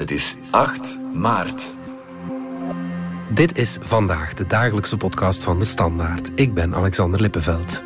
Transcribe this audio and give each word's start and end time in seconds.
Het 0.00 0.10
is 0.10 0.36
8 0.50 0.98
maart. 1.14 1.74
Dit 3.28 3.58
is 3.58 3.78
vandaag 3.80 4.34
de 4.34 4.46
dagelijkse 4.46 4.96
podcast 4.96 5.42
van 5.42 5.58
de 5.58 5.64
Standaard. 5.64 6.30
Ik 6.34 6.54
ben 6.54 6.74
Alexander 6.74 7.20
Lippenveld. 7.20 7.82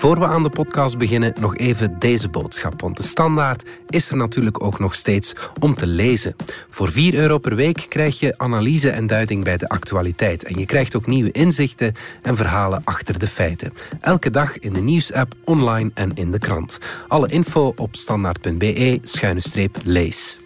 Voor 0.00 0.18
we 0.18 0.26
aan 0.26 0.42
de 0.42 0.50
podcast 0.50 0.98
beginnen, 0.98 1.34
nog 1.40 1.56
even 1.56 1.98
deze 1.98 2.28
boodschap. 2.28 2.80
Want 2.80 2.96
de 2.96 3.02
standaard 3.02 3.64
is 3.88 4.10
er 4.10 4.16
natuurlijk 4.16 4.64
ook 4.64 4.78
nog 4.78 4.94
steeds 4.94 5.34
om 5.58 5.74
te 5.74 5.86
lezen. 5.86 6.36
Voor 6.70 6.88
4 6.88 7.14
euro 7.14 7.38
per 7.38 7.54
week 7.54 7.86
krijg 7.88 8.20
je 8.20 8.38
analyse 8.38 8.90
en 8.90 9.06
duiding 9.06 9.44
bij 9.44 9.56
de 9.56 9.68
actualiteit. 9.68 10.44
En 10.44 10.58
je 10.58 10.66
krijgt 10.66 10.96
ook 10.96 11.06
nieuwe 11.06 11.30
inzichten 11.30 11.94
en 12.22 12.36
verhalen 12.36 12.80
achter 12.84 13.18
de 13.18 13.26
feiten. 13.26 13.72
Elke 14.00 14.30
dag 14.30 14.58
in 14.58 14.72
de 14.72 14.82
nieuwsapp, 14.82 15.34
online 15.44 15.90
en 15.94 16.10
in 16.14 16.30
de 16.30 16.38
krant. 16.38 16.78
Alle 17.08 17.28
info 17.28 17.72
op 17.76 17.96
standaard.be-lees. 17.96 20.38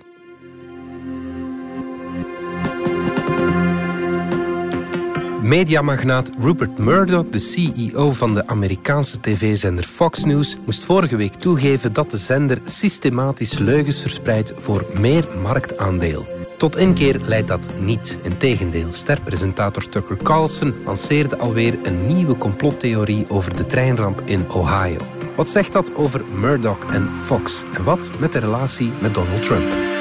Mediamagnaat 5.45 6.31
Rupert 6.39 6.79
Murdoch, 6.79 7.29
de 7.29 7.39
CEO 7.39 8.13
van 8.13 8.35
de 8.35 8.47
Amerikaanse 8.47 9.21
tv-zender 9.21 9.85
Fox 9.85 10.25
News, 10.25 10.57
moest 10.65 10.85
vorige 10.85 11.17
week 11.17 11.35
toegeven 11.35 11.93
dat 11.93 12.11
de 12.11 12.17
zender 12.17 12.61
systematisch 12.65 13.59
leugens 13.59 14.01
verspreidt 14.01 14.53
voor 14.57 14.87
meer 14.99 15.25
marktaandeel. 15.43 16.27
Tot 16.57 16.77
inkeer 16.77 17.21
leidt 17.27 17.49
dat 17.49 17.69
niet. 17.81 18.19
Integendeel, 18.23 18.93
sterpresentator 18.93 19.89
Tucker 19.89 20.17
Carlson 20.17 20.75
lanceerde 20.85 21.39
alweer 21.39 21.79
een 21.83 22.07
nieuwe 22.07 22.37
complottheorie 22.37 23.27
over 23.29 23.57
de 23.57 23.67
treinramp 23.67 24.23
in 24.25 24.51
Ohio. 24.51 25.01
Wat 25.37 25.51
zegt 25.51 25.73
dat 25.73 25.95
over 25.95 26.21
Murdoch 26.41 26.93
en 26.93 27.11
Fox? 27.25 27.65
En 27.75 27.85
wat 27.85 28.11
met 28.19 28.33
de 28.33 28.39
relatie 28.39 28.91
met 29.01 29.15
Donald 29.15 29.43
Trump? 29.43 29.94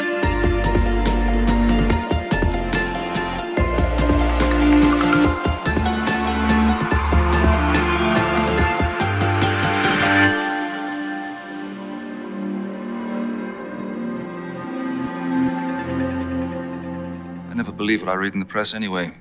What 18.03 18.11
I 18.11 18.15
read 18.15 18.33
in 18.33 18.39
the 18.39 18.45
press 18.45 18.73
anyway. 18.73 19.11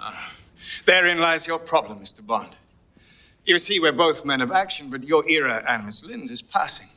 Ah, 0.00 0.32
therein 0.84 1.18
lies 1.18 1.46
your 1.46 1.58
problem, 1.58 2.00
Mr. 2.00 2.26
Bond. 2.26 2.48
You 3.44 3.58
see, 3.58 3.78
we're 3.78 3.92
both 3.92 4.24
men 4.24 4.40
of 4.40 4.50
action, 4.50 4.90
but 4.90 5.04
your 5.04 5.28
era 5.28 5.62
and 5.68 5.84
Miss 5.84 6.04
Lynn's 6.04 6.30
is 6.30 6.42
passing. 6.42 6.88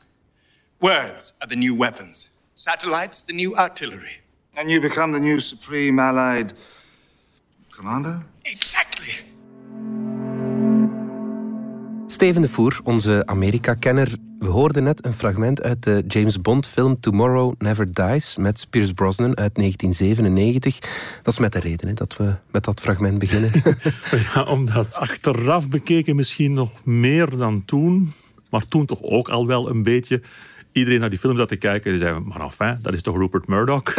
Words 0.81 1.33
are 1.41 1.47
the 1.47 1.55
new 1.55 1.75
weapons, 1.75 2.30
satellites, 2.55 3.23
the 3.23 3.33
new 3.33 3.55
artillery. 3.55 4.21
And 4.58 4.71
you 4.71 4.81
become 4.81 5.11
the 5.13 5.19
new 5.19 5.39
Supreme 5.39 5.99
Allied 5.99 6.53
Commander? 7.77 8.25
Exactly. 8.45 9.14
Steven 12.08 12.41
de 12.41 12.47
Voer, 12.47 12.80
onze 12.83 13.25
Amerika-kenner. 13.25 14.28
We 14.39 14.47
hoorden 14.47 14.83
net 14.83 15.05
een 15.05 15.13
fragment 15.13 15.61
uit 15.61 15.83
de 15.83 16.03
James 16.07 16.41
Bond-film 16.41 16.99
Tomorrow 16.99 17.53
Never 17.57 17.93
Dies 17.93 18.35
met 18.37 18.67
Pierce 18.69 18.93
Brosnan 18.93 19.37
uit 19.37 19.55
1997. 19.55 20.79
Dat 21.23 21.33
is 21.33 21.39
met 21.39 21.51
de 21.51 21.59
reden 21.59 21.87
hè, 21.87 21.93
dat 21.93 22.17
we 22.17 22.35
met 22.51 22.63
dat 22.63 22.81
fragment 22.81 23.19
beginnen. 23.19 23.51
Ja, 24.33 24.43
omdat 24.43 24.95
achteraf 24.95 25.69
bekeken 25.69 26.15
misschien 26.15 26.53
nog 26.53 26.85
meer 26.85 27.37
dan 27.37 27.65
toen, 27.65 28.13
maar 28.49 28.65
toen 28.65 28.85
toch 28.85 29.01
ook 29.01 29.29
al 29.29 29.47
wel 29.47 29.69
een 29.69 29.83
beetje. 29.83 30.21
Iedereen 30.71 30.99
naar 30.99 31.09
die 31.09 31.19
film 31.19 31.37
zat 31.37 31.47
te 31.47 31.55
kijken 31.55 31.93
en 31.93 31.99
zei: 31.99 32.19
Maar 32.19 32.41
enfin, 32.41 32.79
dat 32.81 32.93
is 32.93 33.01
toch 33.01 33.17
Rupert 33.17 33.47
Murdoch? 33.47 33.83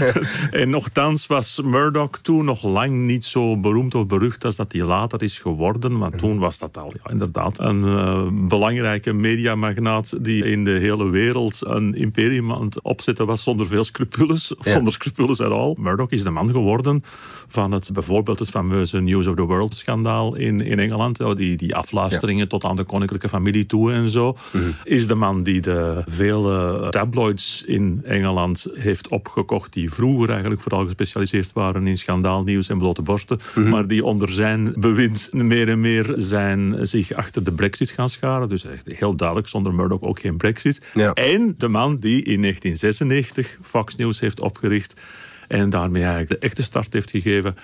en 0.50 0.70
nogthans 0.70 1.26
was 1.26 1.60
Murdoch 1.64 2.18
toen 2.22 2.44
nog 2.44 2.62
lang 2.62 2.92
niet 2.92 3.24
zo 3.24 3.60
beroemd 3.60 3.94
of 3.94 4.06
berucht 4.06 4.44
als 4.44 4.56
dat 4.56 4.72
hij 4.72 4.82
later 4.82 5.22
is 5.22 5.38
geworden. 5.38 5.98
Want 5.98 6.18
toen 6.18 6.38
was 6.38 6.58
dat 6.58 6.78
al 6.78 6.92
ja, 7.02 7.10
inderdaad 7.10 7.58
een 7.58 7.84
eh, 7.84 8.48
belangrijke 8.48 9.12
mediamagnaat 9.12 10.24
die 10.24 10.44
in 10.44 10.64
de 10.64 10.70
hele 10.70 11.10
wereld 11.10 11.58
een 11.60 11.94
imperium 11.94 12.52
aan 12.52 12.64
het 12.64 12.82
opzetten 12.82 13.26
was 13.26 13.42
zonder 13.42 13.66
veel 13.66 13.84
scrupules, 13.84 14.54
of 14.54 14.64
Ja. 14.64 14.72
zonder 14.76 14.92
scrupules 14.92 15.40
at 15.40 15.50
all. 15.50 15.74
Murdoch 15.78 16.10
is 16.10 16.22
de 16.22 16.30
man 16.30 16.50
geworden 16.50 17.04
van 17.48 17.72
het, 17.72 17.90
bijvoorbeeld 17.92 18.38
het 18.38 18.50
fameuze 18.50 19.00
News 19.00 19.26
of 19.26 19.34
the 19.34 19.42
World 19.42 19.74
schandaal 19.74 20.34
in, 20.34 20.60
in 20.60 20.78
Engeland. 20.78 21.36
Die, 21.36 21.56
die 21.56 21.74
afluisteringen 21.74 22.48
tot 22.48 22.64
aan 22.64 22.76
de 22.76 22.84
koninklijke 22.84 23.28
familie 23.28 23.66
toe 23.66 23.92
en 23.92 24.08
zo. 24.10 24.36
Is 24.84 25.06
de 25.06 25.14
man 25.14 25.42
die 25.46 25.60
de 25.60 26.02
vele 26.08 26.86
tabloids 26.90 27.62
in 27.66 28.00
Engeland 28.04 28.66
heeft 28.72 29.08
opgekocht. 29.08 29.72
Die 29.72 29.90
vroeger 29.90 30.30
eigenlijk 30.30 30.60
vooral 30.60 30.84
gespecialiseerd 30.84 31.52
waren 31.52 31.86
in 31.86 31.96
schandaalnieuws 31.98 32.68
en 32.68 32.78
blote 32.78 33.02
borsten. 33.02 33.38
Maar 33.54 33.86
die 33.86 34.04
onder 34.04 34.32
zijn 34.32 34.74
bewind 34.78 35.30
meer 35.32 35.68
en 35.68 35.80
meer 35.80 36.14
zijn 36.16 36.86
zich 36.86 37.12
achter 37.12 37.44
de 37.44 37.52
brexit 37.52 37.90
gaan 37.90 38.08
scharen. 38.08 38.48
Dus 38.48 38.64
echt 38.64 38.86
heel 38.86 39.16
duidelijk, 39.16 39.48
zonder 39.48 39.74
Murdoch 39.74 40.02
ook 40.02 40.20
geen 40.20 40.36
brexit. 40.36 40.80
Ja. 40.94 41.12
En 41.12 41.54
de 41.58 41.68
man 41.68 41.96
die 41.98 42.22
in 42.22 42.40
1996 42.40 43.58
Fox 43.62 43.96
News 43.96 44.20
heeft 44.20 44.40
opgericht. 44.40 45.00
En 45.48 45.70
daarmee 45.70 46.02
eigenlijk 46.02 46.40
de 46.40 46.46
echte 46.46 46.62
start 46.62 46.92
heeft 46.92 47.10
gegeven 47.10 47.54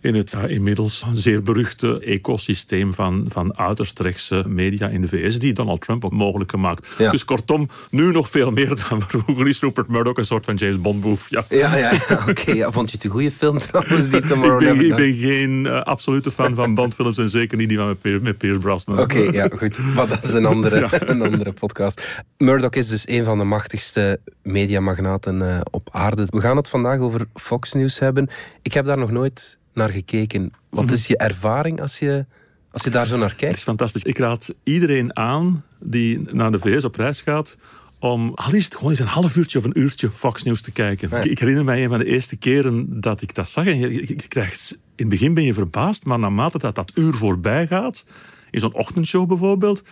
in 0.00 0.14
het 0.14 0.30
ja, 0.30 0.46
inmiddels 0.46 1.04
zeer 1.12 1.42
beruchte 1.42 2.00
ecosysteem 2.00 2.94
van, 2.94 3.24
van 3.28 3.58
uiterst 3.58 4.00
rechtse 4.00 4.44
media 4.46 4.88
in 4.88 5.00
de 5.00 5.08
VS, 5.08 5.38
die 5.38 5.52
Donald 5.52 5.80
Trump 5.80 6.04
ook 6.04 6.12
mogelijk 6.12 6.50
gemaakt. 6.50 6.86
Ja. 6.98 7.10
Dus 7.10 7.24
kortom, 7.24 7.68
nu 7.90 8.12
nog 8.12 8.30
veel 8.30 8.50
meer 8.50 8.88
dan 8.88 9.02
vroeger 9.08 9.48
is 9.48 9.60
Rupert 9.60 9.88
Murdoch 9.88 10.16
een 10.16 10.24
soort 10.24 10.44
van 10.44 10.54
James 10.54 10.80
Bond 10.80 11.00
boef. 11.00 11.30
Ja. 11.30 11.44
ja, 11.48 11.76
ja, 11.76 11.92
ja, 12.08 12.24
oké. 12.28 12.52
ja. 12.52 12.70
Vond 12.70 12.90
je 12.90 12.96
het 12.96 13.04
een 13.04 13.10
goede 13.10 13.30
film 13.30 13.58
trouwens, 13.58 14.10
die 14.10 14.20
Tomorrow 14.20 14.62
Ik 14.68 14.76
ben, 14.76 14.86
ik 14.86 14.94
ben 14.94 15.14
geen 15.14 15.66
eh, 15.66 15.82
absolute 15.82 16.30
fan 16.30 16.54
van 16.54 16.74
Bondfilms 16.74 17.18
en 17.18 17.30
zeker 17.30 17.56
niet 17.58 17.68
die 17.68 17.78
van 17.78 17.96
met, 18.02 18.22
met 18.22 18.38
Pierce 18.38 18.58
Brosnan. 18.58 18.98
Oké, 18.98 19.18
ja, 19.18 19.48
goed. 19.56 19.78
Maar 19.94 20.08
dat 20.08 20.24
is 20.24 20.32
een 20.32 20.46
andere, 20.46 20.88
een 21.10 21.22
andere 21.22 21.52
podcast. 21.52 22.24
Murdoch 22.38 22.70
is 22.70 22.88
dus 22.88 23.08
een 23.08 23.24
van 23.24 23.38
de 23.38 23.44
machtigste 23.44 24.20
mediamagnaten 24.42 25.50
eh, 25.50 25.60
op 25.70 25.88
aarde. 25.92 26.26
We 26.26 26.40
gaan 26.40 26.56
het 26.56 26.68
vandaag 26.68 26.98
over 26.98 27.26
Fox 27.34 27.72
News 27.72 27.98
hebben. 27.98 28.28
Ik 28.62 28.72
heb 28.72 28.84
daar 28.84 28.98
nog 28.98 29.10
nooit 29.10 29.58
naar 29.78 29.90
gekeken. 29.92 30.50
Wat 30.70 30.90
is 30.90 31.06
je 31.06 31.16
ervaring 31.16 31.80
als 31.80 31.98
je, 31.98 32.26
als 32.70 32.82
je 32.84 32.90
daar 32.90 33.06
zo 33.06 33.16
naar 33.16 33.28
Het 33.28 33.36
kijkt? 33.38 33.56
is 33.56 33.62
fantastisch. 33.62 34.02
Ik 34.02 34.18
raad 34.18 34.54
iedereen 34.62 35.16
aan 35.16 35.64
die 35.80 36.20
naar 36.32 36.50
de 36.52 36.58
VS 36.58 36.84
op 36.84 36.94
reis 36.96 37.20
gaat 37.20 37.56
om 38.00 38.32
al 38.34 38.52
is 38.54 38.64
het 38.64 38.74
gewoon 38.74 38.90
eens 38.90 39.00
een 39.00 39.06
half 39.06 39.36
uurtje 39.36 39.58
of 39.58 39.64
een 39.64 39.78
uurtje 39.80 40.10
Fox 40.10 40.42
News 40.42 40.62
te 40.62 40.70
kijken. 40.70 41.08
Ja. 41.10 41.16
Ik, 41.18 41.24
ik 41.24 41.38
herinner 41.38 41.64
mij 41.64 41.82
een 41.84 41.88
van 41.88 41.98
de 41.98 42.04
eerste 42.04 42.36
keren 42.36 43.00
dat 43.00 43.22
ik 43.22 43.34
dat 43.34 43.48
zag. 43.48 43.66
En 43.66 43.78
je, 43.78 43.92
je- 43.92 44.06
je 44.06 44.14
krijgt, 44.28 44.70
in 44.72 44.80
het 44.96 45.08
begin 45.08 45.34
ben 45.34 45.44
je 45.44 45.54
verbaasd, 45.54 46.04
maar 46.04 46.18
naarmate 46.18 46.58
dat 46.58 46.74
dat 46.74 46.92
uur 46.94 47.14
voorbij 47.14 47.66
gaat, 47.66 48.04
in 48.50 48.60
zo'n 48.60 48.74
ochtendshow 48.74 49.28
bijvoorbeeld, 49.28 49.82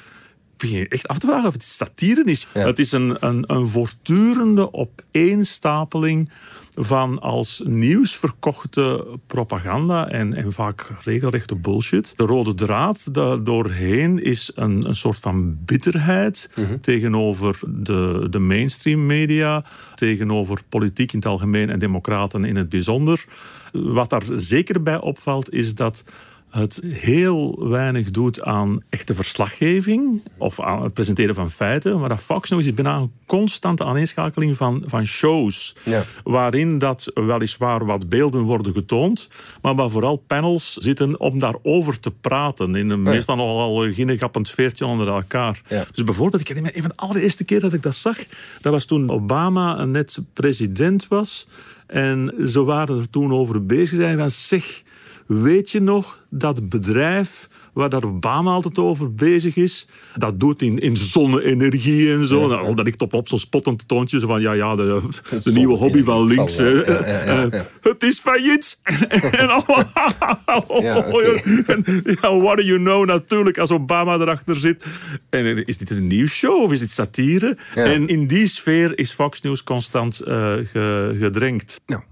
begin 0.56 0.78
je 0.78 0.88
echt 0.88 1.08
af 1.08 1.18
te 1.18 1.26
vragen 1.26 1.46
of 1.46 1.52
het 1.52 1.64
satire 1.64 2.24
is. 2.24 2.46
Ja. 2.54 2.66
Het 2.66 2.78
is 2.78 2.92
een, 2.92 3.16
een, 3.20 3.44
een 3.46 3.68
voortdurende 3.68 4.72
opeenstapeling 4.72 6.30
van 6.76 7.20
als 7.20 7.62
nieuws 7.64 8.16
verkochte 8.16 9.06
propaganda 9.26 10.08
en, 10.08 10.34
en 10.34 10.52
vaak 10.52 10.90
regelrechte 11.04 11.54
bullshit. 11.54 12.12
De 12.16 12.24
rode 12.24 12.54
draad 12.54 13.14
daar 13.14 13.44
doorheen 13.44 14.22
is 14.22 14.50
een, 14.54 14.88
een 14.88 14.96
soort 14.96 15.18
van 15.18 15.58
bitterheid 15.64 16.50
tegenover 16.80 17.58
de, 17.66 18.26
de 18.30 18.38
mainstream 18.38 19.06
media, 19.06 19.64
tegenover 19.94 20.60
politiek 20.68 21.12
in 21.12 21.18
het 21.18 21.28
algemeen 21.28 21.70
en 21.70 21.78
democraten 21.78 22.44
in 22.44 22.56
het 22.56 22.68
bijzonder. 22.68 23.24
Wat 23.72 24.10
daar 24.10 24.24
zeker 24.32 24.82
bij 24.82 25.00
opvalt 25.00 25.52
is 25.52 25.74
dat 25.74 26.04
het 26.58 26.80
heel 26.84 27.68
weinig 27.68 28.10
doet 28.10 28.42
aan 28.42 28.82
echte 28.88 29.14
verslaggeving 29.14 30.22
of 30.38 30.60
aan 30.60 30.82
het 30.82 30.92
presenteren 30.92 31.34
van 31.34 31.50
feiten. 31.50 31.98
Maar 32.00 32.08
dat 32.08 32.20
Fox 32.20 32.50
News 32.50 32.66
is 32.66 32.74
bijna 32.74 32.96
een 32.96 33.12
constante 33.26 33.84
aaneenschakeling 33.84 34.56
van, 34.56 34.82
van 34.86 35.06
shows. 35.06 35.76
Ja. 35.84 36.04
Waarin 36.24 36.78
dat 36.78 37.10
weliswaar 37.14 37.84
wat 37.84 38.08
beelden 38.08 38.42
worden 38.42 38.72
getoond, 38.72 39.28
maar 39.62 39.74
waar 39.74 39.90
vooral 39.90 40.16
panels 40.16 40.72
zitten 40.72 41.20
om 41.20 41.38
daarover 41.38 42.00
te 42.00 42.10
praten. 42.10 42.74
In 42.74 42.90
een 42.90 43.02
meestal 43.02 43.36
nogal 43.36 43.92
ginnegappend 43.92 44.50
veertje 44.50 44.86
onder 44.86 45.08
elkaar. 45.08 45.62
Ja. 45.68 45.84
Dus 45.92 46.04
bijvoorbeeld, 46.04 46.40
ik 46.40 46.48
herinner 46.48 46.72
me 46.72 46.76
een 46.76 46.84
van 46.84 46.92
de 46.96 47.02
allereerste 47.02 47.44
keer 47.44 47.60
dat 47.60 47.72
ik 47.72 47.82
dat 47.82 47.96
zag, 47.96 48.16
dat 48.60 48.72
was 48.72 48.84
toen 48.84 49.10
Obama 49.10 49.84
net 49.84 50.18
president 50.32 51.08
was. 51.08 51.48
En 51.86 52.34
ze 52.46 52.64
waren 52.64 52.98
er 52.98 53.10
toen 53.10 53.32
over 53.32 53.66
bezig 53.66 53.96
zijn 53.96 54.18
van 54.18 54.30
zeg, 54.30 54.82
weet 55.26 55.70
je 55.70 55.80
nog 55.80 56.24
dat 56.30 56.68
bedrijf 56.68 57.48
waar 57.72 57.88
dat 57.88 58.04
Obama 58.04 58.50
altijd 58.50 58.78
over 58.78 59.14
bezig 59.14 59.56
is. 59.56 59.88
Dat 60.14 60.40
doet 60.40 60.62
in, 60.62 60.78
in 60.78 60.96
zonne-energie 60.96 62.12
en 62.12 62.26
zo. 62.26 62.46
Nou, 62.48 62.74
dat 62.74 62.84
ligt 62.84 63.00
op, 63.02 63.14
op 63.14 63.28
zo'n 63.28 63.38
spottend 63.38 63.88
toontje 63.88 64.18
zo 64.18 64.26
van 64.26 64.40
ja, 64.40 64.52
ja, 64.52 64.76
de, 64.76 65.02
de 65.44 65.52
nieuwe 65.52 65.76
hobby 65.76 66.02
van 66.02 66.24
links. 66.26 66.56
Eh, 66.56 67.46
Het 67.80 68.02
is 68.02 68.18
failliet. 68.20 68.78
en 69.40 69.48
allemaal, 69.48 69.84
en, 71.66 71.84
ja, 72.20 72.36
what 72.36 72.56
do 72.56 72.62
you 72.62 72.78
know 72.78 73.06
natuurlijk 73.06 73.58
als 73.58 73.70
Obama 73.70 74.14
erachter 74.14 74.56
zit. 74.56 74.84
En 75.30 75.66
is 75.66 75.78
dit 75.78 75.90
een 75.90 76.06
nieuwsshow 76.06 76.62
of 76.62 76.72
is 76.72 76.80
dit 76.80 76.90
satire? 76.90 77.56
En 77.74 78.08
in 78.08 78.26
die 78.26 78.46
sfeer 78.46 78.98
is 78.98 79.12
Fox 79.12 79.40
News 79.40 79.62
constant 79.62 80.16
ge- 80.24 81.16
gedrenkt. 81.20 81.80
Ja, 81.86 82.04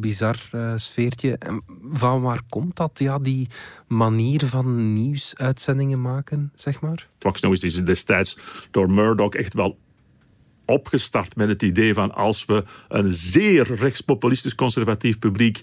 bizar 0.00 0.36
eh, 0.52 0.72
sfeertje. 0.76 1.36
En 1.38 1.62
van 1.82 2.22
waar 2.22 2.42
komt 2.48 2.76
dat, 2.76 2.98
ja, 2.98 3.18
die 3.18 3.48
manier 3.88 4.46
van 4.46 4.94
nieuwsuitzendingen 4.94 6.00
maken, 6.00 6.52
zeg 6.54 6.80
maar? 6.80 7.08
Fox 7.18 7.40
News 7.40 7.62
is 7.62 7.84
destijds 7.84 8.38
door 8.70 8.90
Murdoch 8.90 9.34
echt 9.34 9.54
wel 9.54 9.78
opgestart 10.64 11.36
met 11.36 11.48
het 11.48 11.62
idee 11.62 11.94
van 11.94 12.14
als 12.14 12.44
we 12.44 12.64
een 12.88 13.14
zeer 13.14 13.74
rechtspopulistisch 13.74 14.54
conservatief 14.54 15.18
publiek 15.18 15.62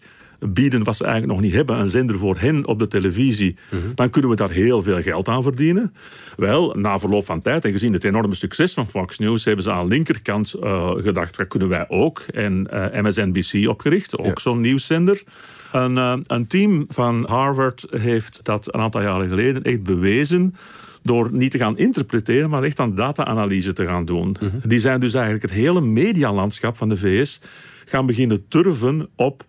bieden 0.50 0.84
wat 0.84 0.96
ze 0.96 1.04
eigenlijk 1.04 1.34
nog 1.34 1.42
niet 1.42 1.54
hebben, 1.54 1.80
een 1.80 1.90
zender 1.90 2.18
voor 2.18 2.40
hen 2.40 2.68
op 2.68 2.80
de 2.80 2.88
televisie, 2.88 3.56
dan 3.96 4.10
kunnen 4.10 4.30
we 4.30 4.36
daar 4.36 4.50
heel 4.50 4.82
veel 4.82 5.02
geld 5.02 5.28
aan 5.28 5.44
verdienen. 5.44 5.94
Wel, 6.38 6.76
na 6.78 7.00
verloop 7.00 7.26
van 7.26 7.42
tijd 7.42 7.66
en 7.66 7.72
gezien 7.72 7.94
het 7.94 8.04
enorme 8.04 8.36
succes 8.36 8.74
van 8.74 8.90
Fox 8.90 9.18
News, 9.20 9.46
hebben 9.46 9.64
ze 9.64 9.72
aan 9.72 9.84
de 9.84 9.96
linkerkant 9.96 10.54
eh, 10.54 10.92
gedacht, 10.92 11.38
dat 11.38 11.48
kunnen 11.48 11.70
wij 11.70 11.86
ook. 11.90 12.20
En 12.20 12.68
eh, 12.92 13.02
MSNBC 13.02 13.70
opgericht, 13.70 14.18
ook 14.18 14.40
zo'n 14.40 14.62
nieuwszender. 14.62 15.24
Een, 15.72 15.98
eh, 15.98 16.18
een 16.28 16.48
team 16.48 16.86
van 16.88 17.26
Harvard 17.30 17.86
heeft 17.90 18.40
dat 18.44 18.74
een 18.74 18.80
aantal 18.80 19.02
jaren 19.02 19.28
geleden 19.28 19.64
echt 19.64 19.84
bewezen 19.84 20.56
door 21.04 21.30
niet 21.32 21.52
te 21.52 21.58
gaan 21.58 21.78
interpreteren, 21.78 22.50
maar 22.50 22.64
echt 22.64 22.80
aan 22.80 22.96
data-analyse 22.96 23.74
te 23.74 23.86
gaan 23.86 24.06
doen. 24.06 24.36
Die 24.64 24.80
zijn 24.80 25.00
dus 25.00 25.14
eigenlijk 25.14 25.44
het 25.44 25.54
hele 25.54 25.82
medialandschap 25.82 26.78
van 26.78 26.90
de 26.90 26.98
VS 26.98 27.42
gaan 27.86 28.06
beginnen 28.06 28.48
turven 28.48 29.10
op 29.16 29.46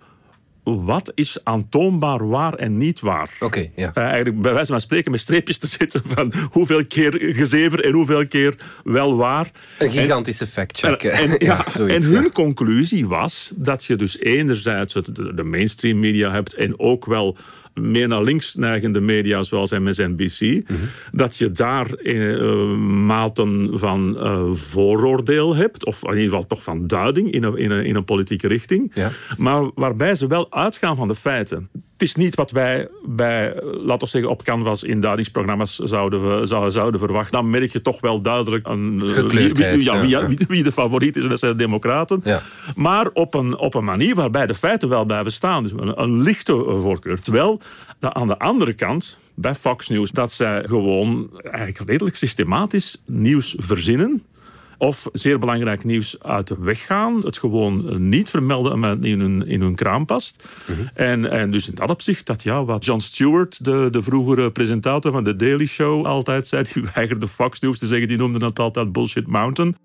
wat 0.63 1.13
is 1.15 1.39
aantoonbaar 1.43 2.29
waar 2.29 2.55
en 2.55 2.79
niet 2.79 3.01
waar. 3.01 3.31
Oké, 3.41 3.71
ja. 3.75 3.91
Eh, 3.95 4.03
eigenlijk 4.05 4.41
bij 4.41 4.53
wijze 4.53 4.73
van 4.73 4.81
spreken 4.81 5.11
met 5.11 5.21
streepjes 5.21 5.59
te 5.59 5.67
zetten 5.67 6.03
van 6.05 6.33
hoeveel 6.51 6.87
keer 6.87 7.19
gezever 7.19 7.85
en 7.85 7.93
hoeveel 7.93 8.27
keer 8.27 8.55
wel 8.85 9.17
waar. 9.17 9.51
Een 9.79 9.91
gigantische 9.91 10.47
fact-check. 10.47 11.03
En, 11.03 11.31
en, 11.31 11.37
ja, 11.47 11.65
zoiets, 11.75 12.05
en 12.05 12.15
hun 12.15 12.23
ja. 12.23 12.31
conclusie 12.31 13.07
was 13.07 13.51
dat 13.55 13.85
je 13.85 13.97
dus 13.97 14.19
enerzijds 14.19 14.95
de, 14.95 15.35
de 15.35 15.43
mainstream 15.43 16.01
media 16.01 16.31
hebt 16.31 16.55
en 16.55 16.79
ook 16.79 17.07
wel 17.07 17.37
meer 17.75 18.09
naar 18.09 18.23
links 18.23 18.55
neigende 18.55 19.01
media 19.01 19.43
zoals 19.43 19.71
MSNBC, 19.71 20.41
Mhm. 20.41 20.79
dat 21.13 21.37
je 21.37 21.51
daar 21.51 21.93
eh, 21.93 22.77
maten 23.07 23.79
van 23.79 24.19
eh, 24.19 24.45
vooroordeel 24.53 25.55
hebt, 25.57 25.85
of 25.85 26.03
in 26.05 26.09
ieder 26.09 26.25
geval 26.25 26.47
toch 26.47 26.63
van 26.63 26.87
duiding 26.87 27.31
in 27.33 27.43
een, 27.43 27.57
in 27.57 27.71
een, 27.71 27.85
in 27.85 27.95
een 27.97 28.05
politieke 28.05 28.49
richting, 28.49 28.91
Ja. 28.95 29.11
maar 29.37 29.71
waarbij 29.75 30.15
ze 30.15 30.27
wel 30.27 30.53
uitgaan 30.53 30.97
van 30.97 31.09
de 31.09 31.15
feiten. 31.15 31.69
Het 32.03 32.11
is 32.17 32.25
niet 32.25 32.35
wat 32.35 32.51
wij 32.51 32.89
bij, 33.05 33.55
laten 33.63 33.99
we 33.99 34.07
zeggen, 34.07 34.31
op 34.31 34.43
Canvas 34.43 34.83
in 34.83 35.01
duidingsprogramma's 35.01 35.77
zouden, 35.79 36.39
we- 36.41 36.47
zou- 36.47 36.71
zouden 36.71 37.01
verwachten. 37.01 37.33
Dan 37.33 37.51
merk 37.51 37.73
je 37.73 37.81
toch 37.81 38.01
wel 38.01 38.23
duidelijk 38.23 38.67
een, 38.67 39.03
eh, 39.03 39.23
wie, 39.23 39.85
ja, 39.85 40.01
wie, 40.01 40.09
ja. 40.09 40.27
wie, 40.27 40.39
wie 40.49 40.63
de 40.63 40.73
favoriet 40.73 41.17
is, 41.17 41.23
en 41.23 41.29
dat 41.29 41.39
zijn 41.39 41.53
de 41.53 41.59
democraten. 41.59 42.21
Ja. 42.25 42.43
Maar 42.77 43.11
op 43.13 43.35
een, 43.35 43.59
op 43.59 43.75
een 43.75 43.85
manier 43.85 44.15
waarbij 44.15 44.47
de 44.47 44.55
feiten 44.55 44.89
wel 44.89 45.05
blijven 45.05 45.33
staan. 45.33 45.63
Dus 45.63 45.73
een, 45.73 46.03
een 46.03 46.23
lichte 46.23 46.53
voorkeur. 46.81 47.21
Terwijl 47.21 47.61
aan 48.01 48.27
de 48.27 48.39
andere 48.39 48.73
kant, 48.73 49.19
bij 49.35 49.55
Fox 49.55 49.89
News, 49.89 50.11
dat 50.11 50.33
zij 50.33 50.63
gewoon 50.67 51.31
eigenlijk 51.43 51.91
redelijk 51.91 52.17
systematisch 52.17 53.03
nieuws 53.07 53.55
verzinnen. 53.59 54.23
Of 54.83 55.09
zeer 55.13 55.39
belangrijk 55.39 55.85
nieuws 55.85 56.23
uit 56.23 56.47
de 56.47 56.57
weg 56.59 56.87
gaan. 56.87 57.17
Het 57.21 57.39
gewoon 57.39 58.09
niet 58.09 58.29
vermelden 58.31 58.73
omdat 58.73 58.97
het 58.97 59.05
in 59.05 59.21
hun, 59.21 59.47
in 59.47 59.61
hun 59.61 59.75
kraam 59.75 60.07
past. 60.07 60.43
en, 60.95 61.31
en 61.31 61.51
dus 61.51 61.69
in 61.69 61.75
dat 61.75 61.91
opzicht, 61.91 62.27
dat 62.27 62.43
ja, 62.43 62.65
wat 62.65 62.85
Jon 62.85 63.01
Stewart, 63.01 63.65
de, 63.65 63.89
de 63.91 64.03
vroegere 64.03 64.53
presentator 64.53 65.13
van 65.13 65.25
The 65.25 65.37
Daily 65.37 65.67
Show, 65.67 66.07
altijd 66.07 66.47
zei, 66.47 66.65
die 66.73 66.85
weigerde 66.95 67.29
Fox 67.29 67.61
News 67.61 67.79
te 67.79 67.87
zeggen, 67.87 68.09
die 68.09 68.17
noemde 68.17 68.47
het 68.47 68.59
altijd 68.59 68.93
Bullshit 68.93 69.27
Mountain. 69.27 69.77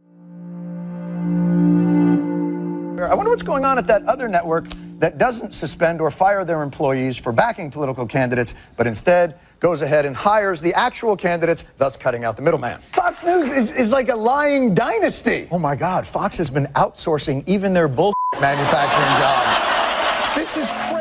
I 2.98 3.16
wonder 3.16 3.30
what's 3.30 3.44
going 3.44 3.66
on 3.66 3.78
at 3.78 3.88
that 3.88 4.02
other 4.06 4.30
network 4.30 4.66
that 5.00 5.20
doesn't 5.20 5.54
suspend 5.54 6.02
or 6.02 6.12
fire 6.12 6.46
their 6.46 6.62
employees 6.62 7.20
for 7.20 7.34
backing 7.34 7.72
political 7.72 8.06
candidates, 8.06 8.54
but 8.76 8.86
instead 8.86 9.36
goes 9.60 9.82
ahead 9.82 10.06
and 10.06 10.16
hires 10.16 10.62
the 10.62 10.74
actual 10.74 11.16
candidates, 11.16 11.64
thus 11.78 11.98
cutting 11.98 12.24
out 12.26 12.36
the 12.36 12.42
middleman. 12.42 12.80
Fox 12.92 13.24
News 13.24 13.50
is, 13.50 13.72
is 13.72 13.92
like 13.92 14.10
a 14.10 14.16
lying 14.16 14.74
dynasty. 14.74 15.48
Oh 15.52 15.60
my 15.60 15.76
God, 15.76 16.06
Fox 16.06 16.38
has 16.38 16.50
been 16.50 16.68
outsourcing 16.76 17.44
even 17.46 17.74
their 17.74 17.88
bull 17.88 18.14
manufacturing 18.40 19.14
jobs. 19.20 19.76
This 20.36 20.58
is 20.58 20.72
crazy. 20.72 20.98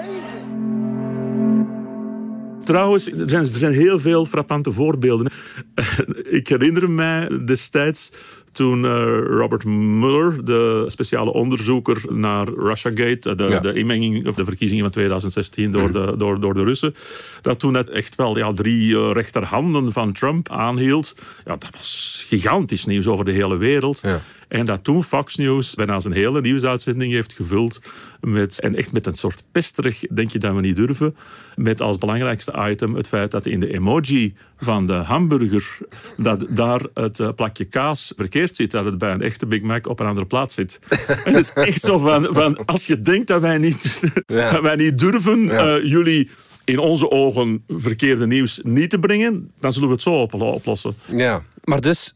Trouwens, 2.64 3.06
er 3.06 3.28
zijn, 3.28 3.42
er 3.42 3.48
zijn 3.48 3.72
heel 3.72 4.00
veel 4.00 4.26
frappante 4.26 4.72
voorbeelden. 4.72 5.32
Ik 6.38 6.48
herinner 6.48 6.90
mij 6.90 7.44
destijds 7.44 8.10
toen 8.56 8.84
eh, 8.84 8.90
Robert 9.26 9.64
Mueller, 9.64 10.44
de 10.44 10.84
speciale 10.86 11.32
onderzoeker 11.32 12.02
naar 12.08 12.48
Russiagate, 12.56 13.30
eh, 13.30 13.36
de, 13.36 13.44
Ja. 13.44 13.60
de 13.60 13.72
inmenging 13.72 14.26
of 14.26 14.34
de 14.34 14.44
verkiezingen 14.44 14.82
van 14.82 14.92
2016 14.92 15.70
door 15.70 15.92
de, 15.92 16.14
door, 16.18 16.40
door 16.40 16.54
de 16.54 16.64
Russen, 16.64 16.94
dat 17.42 17.58
toen 17.58 17.74
het 17.74 17.90
echt 17.90 18.14
wel 18.14 18.38
ja, 18.38 18.52
drie 18.52 18.96
eh, 18.96 19.10
rechterhanden 19.12 19.92
van 19.92 20.12
Trump 20.12 20.50
aanhield. 20.50 21.14
Ja, 21.44 21.56
dat 21.56 21.68
was 21.76 22.24
gigantisch 22.28 22.84
nieuws 22.84 23.06
over 23.06 23.24
de 23.24 23.32
hele 23.32 23.56
wereld. 23.56 24.00
Ja. 24.02 24.20
En 24.48 24.66
dat 24.66 24.84
toen 24.84 25.04
Fox 25.04 25.36
News 25.36 25.74
bijna 25.74 26.00
zijn 26.00 26.14
hele 26.14 26.40
nieuwsuitzending 26.40 27.12
heeft 27.12 27.32
gevuld 27.32 27.78
met, 28.20 28.60
en 28.60 28.74
echt 28.74 28.92
met 28.92 29.06
een 29.06 29.14
soort 29.14 29.44
pesterig, 29.52 30.00
denk 30.00 30.30
je 30.30 30.38
dat 30.38 30.54
we 30.54 30.60
niet 30.60 30.76
durven, 30.76 31.16
met 31.54 31.80
als 31.80 31.98
belangrijkste 31.98 32.66
item 32.70 32.94
het 32.94 33.08
feit 33.08 33.30
dat 33.30 33.46
in 33.46 33.60
de 33.60 33.72
emoji 33.74 34.34
van 34.58 34.86
de 34.86 34.92
hamburger, 34.92 35.78
dat 36.16 36.46
daar 36.50 36.80
het 36.94 37.20
eh, 37.20 37.28
plakje 37.36 37.64
kaas 37.64 38.12
verkeerd 38.16 38.56
zit, 38.56 38.70
dat 38.70 38.84
het 38.84 38.98
bij 38.98 39.12
een 39.12 39.22
echte 39.22 39.46
Big 39.46 39.62
Mac 39.62 39.86
op 39.86 40.00
een 40.00 40.06
andere 40.06 40.26
plaats 40.26 40.54
zit. 40.54 40.78
en 41.24 41.34
het 41.34 41.36
is 41.44 41.52
echt 41.52 41.80
zo 41.80 41.98
van, 41.98 42.28
van 42.30 42.64
als 42.64 42.86
je 42.86 43.02
denkt 43.02 43.26
dat 43.26 43.40
wij 43.40 43.58
niet, 43.58 44.00
Ja. 44.26 44.50
dat 44.52 44.62
wij 44.62 44.76
niet 44.76 44.98
durven 44.98 45.42
Ja. 45.42 45.76
eh, 45.76 45.84
jullie 45.84 46.30
in 46.64 46.78
onze 46.78 47.10
ogen 47.10 47.64
verkeerde 47.68 48.26
nieuws 48.26 48.60
niet 48.62 48.90
te 48.90 48.98
brengen, 48.98 49.50
dan 49.60 49.72
zullen 49.72 49.88
we 49.88 49.94
het 49.94 50.02
zo 50.02 50.14
op- 50.20 50.34
oplossen. 50.42 50.96
Ja, 51.06 51.42
maar 51.64 51.80
dus, 51.80 52.15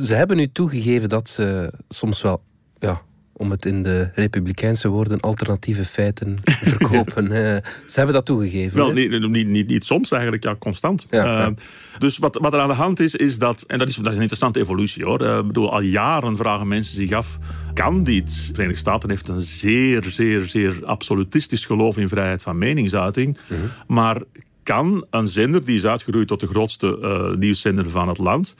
ze 0.00 0.14
hebben 0.14 0.36
nu 0.36 0.48
toegegeven 0.52 1.08
dat 1.08 1.28
ze 1.28 1.72
soms 1.88 2.22
wel, 2.22 2.42
ja, 2.78 3.02
om 3.32 3.50
het 3.50 3.66
in 3.66 3.82
de 3.82 4.10
republikeinse 4.14 4.88
woorden, 4.88 5.20
alternatieve 5.20 5.84
feiten 5.84 6.38
verkopen. 6.44 7.26
Ze 7.86 7.94
hebben 7.94 8.14
dat 8.14 8.24
toegegeven. 8.24 8.76
Wel, 8.76 8.92
niet, 8.92 9.28
niet, 9.28 9.48
niet, 9.48 9.68
niet 9.68 9.84
soms 9.84 10.10
eigenlijk, 10.10 10.42
ja, 10.42 10.56
constant. 10.56 11.06
Ja, 11.10 11.24
ja. 11.24 11.46
Eh, 11.46 11.52
dus 11.98 12.18
wat, 12.18 12.38
wat 12.40 12.54
er 12.54 12.60
aan 12.60 12.68
de 12.68 12.74
hand 12.74 13.00
is, 13.00 13.14
is 13.14 13.38
dat, 13.38 13.62
en 13.62 13.78
dat 13.78 13.88
is, 13.88 13.94
dat 13.94 14.06
is 14.06 14.14
een 14.14 14.20
interessante 14.20 14.60
evolutie 14.60 15.04
hoor. 15.04 15.22
Ik 15.22 15.46
bedoel, 15.46 15.72
al 15.72 15.80
jaren 15.80 16.36
vragen 16.36 16.68
mensen 16.68 16.94
zich 16.94 17.12
af, 17.12 17.38
kan 17.74 18.04
dit? 18.04 18.46
De 18.46 18.54
Verenigde 18.54 18.80
Staten 18.80 19.10
heeft 19.10 19.28
een 19.28 19.42
zeer, 19.42 20.04
zeer, 20.04 20.48
zeer 20.48 20.80
absolutistisch 20.84 21.66
geloof 21.66 21.96
in 21.96 22.08
vrijheid 22.08 22.42
van 22.42 22.58
meningsuiting. 22.58 23.38
Mhm. 23.46 23.60
Maar 23.86 24.22
kan 24.62 25.06
een 25.10 25.26
zender, 25.26 25.64
die 25.64 25.76
is 25.76 25.86
uitgegroeid 25.86 26.28
tot 26.28 26.40
de 26.40 26.46
grootste 26.46 26.98
eh, 27.00 27.38
nieuwszender 27.38 27.90
van 27.90 28.08
het 28.08 28.18
land, 28.18 28.54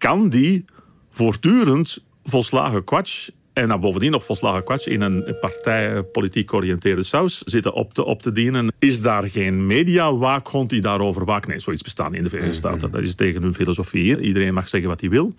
kan 0.00 0.28
die 0.28 0.64
voortdurend 1.10 2.04
volslagen 2.24 2.84
kwatsch 2.84 3.28
en 3.52 3.68
dan 3.68 3.80
bovendien 3.80 4.10
nog 4.10 4.24
volslagen 4.24 4.64
kwatsch 4.64 4.86
in 4.86 5.00
een 5.00 5.36
partijpolitiek 5.40 6.50
georiënteerde 6.50 7.02
saus 7.02 7.42
zitten 7.42 7.72
op 7.72 7.94
te, 7.94 8.04
op 8.04 8.22
te 8.22 8.32
dienen. 8.32 8.72
Is 8.78 9.02
daar 9.02 9.22
geen 9.22 9.66
mediawaakhond 9.66 10.70
die 10.70 10.80
daarover 10.80 11.24
waakt? 11.24 11.46
Nee, 11.46 11.58
zoiets 11.58 11.82
bestaat 11.82 12.08
niet 12.08 12.18
in 12.18 12.22
de 12.22 12.28
Verenigde 12.28 12.56
Staten. 12.56 12.90
Dat 12.90 13.02
is 13.02 13.14
tegen 13.14 13.42
hun 13.42 13.54
filosofie. 13.54 14.20
Iedereen 14.20 14.54
mag 14.54 14.68
zeggen 14.68 14.88
wat 14.88 15.00
hij 15.00 15.10
wil. 15.10 15.34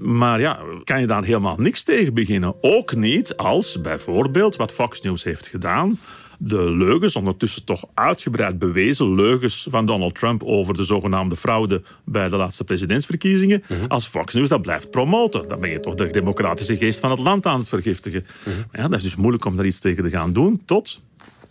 Maar 0.00 0.40
ja, 0.40 0.58
kan 0.84 1.00
je 1.00 1.06
daar 1.06 1.24
helemaal 1.24 1.56
niks 1.58 1.82
tegen 1.82 2.14
beginnen? 2.14 2.54
Ook 2.60 2.94
niet 2.94 3.36
als 3.36 3.80
bijvoorbeeld 3.80 4.56
wat 4.56 4.72
Fox 4.72 5.00
News 5.00 5.24
heeft 5.24 5.46
gedaan 5.46 5.98
de 6.38 6.70
leugens, 6.70 7.16
ondertussen 7.16 7.64
toch 7.64 7.84
uitgebreid 7.94 8.58
bewezen 8.58 9.14
leugens 9.14 9.66
van 9.70 9.86
Donald 9.86 10.14
Trump 10.14 10.42
over 10.42 10.74
de 10.74 10.84
zogenaamde 10.84 11.36
fraude 11.36 11.82
bij 12.04 12.28
de 12.28 12.36
laatste 12.36 12.64
presidentsverkiezingen, 12.64 13.62
als 13.88 14.06
Fox 14.06 14.34
News 14.34 14.48
dat 14.48 14.62
blijft 14.62 14.90
promoten. 14.90 15.48
Dan 15.48 15.60
ben 15.60 15.70
je 15.70 15.80
toch 15.80 15.94
de 15.94 16.10
democratische 16.10 16.76
geest 16.76 17.00
van 17.00 17.10
het 17.10 17.18
land 17.18 17.46
aan 17.46 17.58
het 17.58 17.68
vergiftigen. 17.68 18.26
Maar 18.44 18.80
ja, 18.80 18.88
dat 18.88 18.98
is 18.98 19.04
dus 19.04 19.16
moeilijk 19.16 19.44
om 19.44 19.56
daar 19.56 19.66
iets 19.66 19.80
tegen 19.80 20.02
te 20.02 20.10
gaan 20.10 20.32
doen, 20.32 20.62
tot 20.64 21.00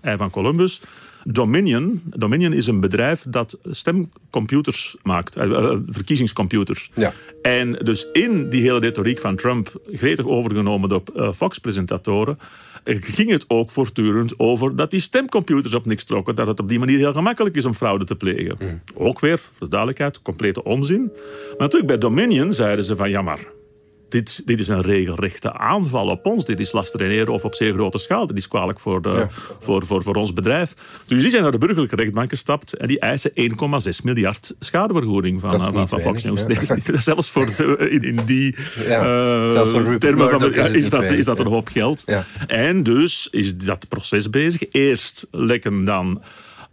ei 0.02 0.18
van 0.18 0.30
Columbus. 0.30 0.82
Dominion, 1.28 2.02
Dominion 2.06 2.54
is 2.54 2.68
een 2.68 2.80
bedrijf 2.80 3.26
dat 3.28 3.58
stemcomputers 3.64 4.96
maakt, 5.04 5.36
eh, 5.36 5.52
eh, 5.52 5.78
verkiezingscomputers. 5.88 6.92
Ja. 6.94 7.14
En 7.42 7.72
dus 7.72 8.08
in 8.14 8.50
die 8.50 8.62
hele 8.62 8.80
retoriek 8.80 9.20
van 9.20 9.36
Trump, 9.36 9.80
gretig 9.92 10.26
overgenomen 10.26 10.90
door 10.90 11.04
eh, 11.16 11.32
Fox-presentatoren, 11.32 12.40
ging 12.86 13.30
het 13.30 13.46
ook 13.48 13.72
voortdurend 13.72 14.40
over 14.40 14.76
dat 14.76 14.92
die 14.92 15.00
stemcomputers 15.00 15.74
op 15.74 15.86
niks 15.86 16.04
trokken. 16.04 16.36
Dat 16.36 16.48
het 16.48 16.60
op 16.60 16.68
die 16.68 16.80
manier 16.80 16.98
heel 16.98 17.14
gemakkelijk 17.14 17.56
is 17.56 17.66
om 17.66 17.74
fraude 17.74 18.06
te 18.06 18.16
plegen. 18.16 18.82
Ook 18.94 19.20
weer, 19.20 19.38
voor 19.38 19.54
de 19.60 19.68
duidelijkheid, 19.68 20.22
complete 20.22 20.64
onzin. 20.64 21.02
Maar 21.04 21.56
natuurlijk 21.58 21.88
bij 21.88 21.98
Dominion 21.98 22.54
zeiden 22.54 22.86
ze 22.86 22.96
van 22.96 23.10
ja 23.10 23.22
maar... 23.22 23.54
Dit, 24.10 24.42
dit 24.46 24.60
is 24.60 24.68
een 24.68 24.82
regelrechte 24.82 25.54
aanval 25.54 26.08
op 26.08 26.26
ons. 26.26 26.46
Dit 26.46 26.60
is 26.60 26.72
lastreneren 26.72 27.34
of 27.34 27.44
op 27.46 27.56
zeer 27.56 27.74
grote 27.74 27.98
schaal. 27.98 28.28
Dit 28.28 28.38
is 28.38 28.48
kwalijk 28.48 28.80
voor, 28.80 29.02
de, 29.02 29.28
voor, 29.60 29.86
voor, 29.86 30.04
voor 30.04 30.16
ons 30.16 30.34
bedrijf. 30.34 30.74
Dus 31.08 31.22
die 31.22 31.30
zijn 31.30 31.42
naar 31.44 31.52
de 31.52 31.58
burgerlijke 31.58 31.96
rechtbank 31.96 32.30
gestapt 32.30 32.74
en 32.74 32.88
die 32.88 33.00
eisen 33.00 33.32
1,6 33.32 33.38
miljard 34.04 34.56
schadevergoeding 34.60 35.40
van, 35.40 35.56
is 35.56 35.62
van, 35.90 36.02
Fox 36.02 36.24
News. 36.24 36.46
Nee, 36.46 36.58
is 36.60 36.70
niet- 36.70 36.92
zelfs 37.04 37.30
voor 37.30 37.46
de- 37.46 37.88
in, 37.90 38.02
in 38.02 38.26
die 38.26 38.56
Ja, 38.88 39.00
eh, 39.46 39.66
voor 39.66 39.98
termen 39.98 40.30
van, 40.30 40.54
is 40.54 40.90
dat, 40.90 41.00
weinig, 41.00 41.20
is 41.20 41.26
dat 41.26 41.40
een 41.40 41.48
hoop 41.48 41.68
geld. 41.68 42.04
En 42.48 42.84
dus 42.84 43.28
is 43.32 43.58
dat 43.58 43.88
proces 43.88 44.30
bezig. 44.30 44.62
Eerst 44.72 45.28
lekken 45.32 45.84
dan 45.84 46.22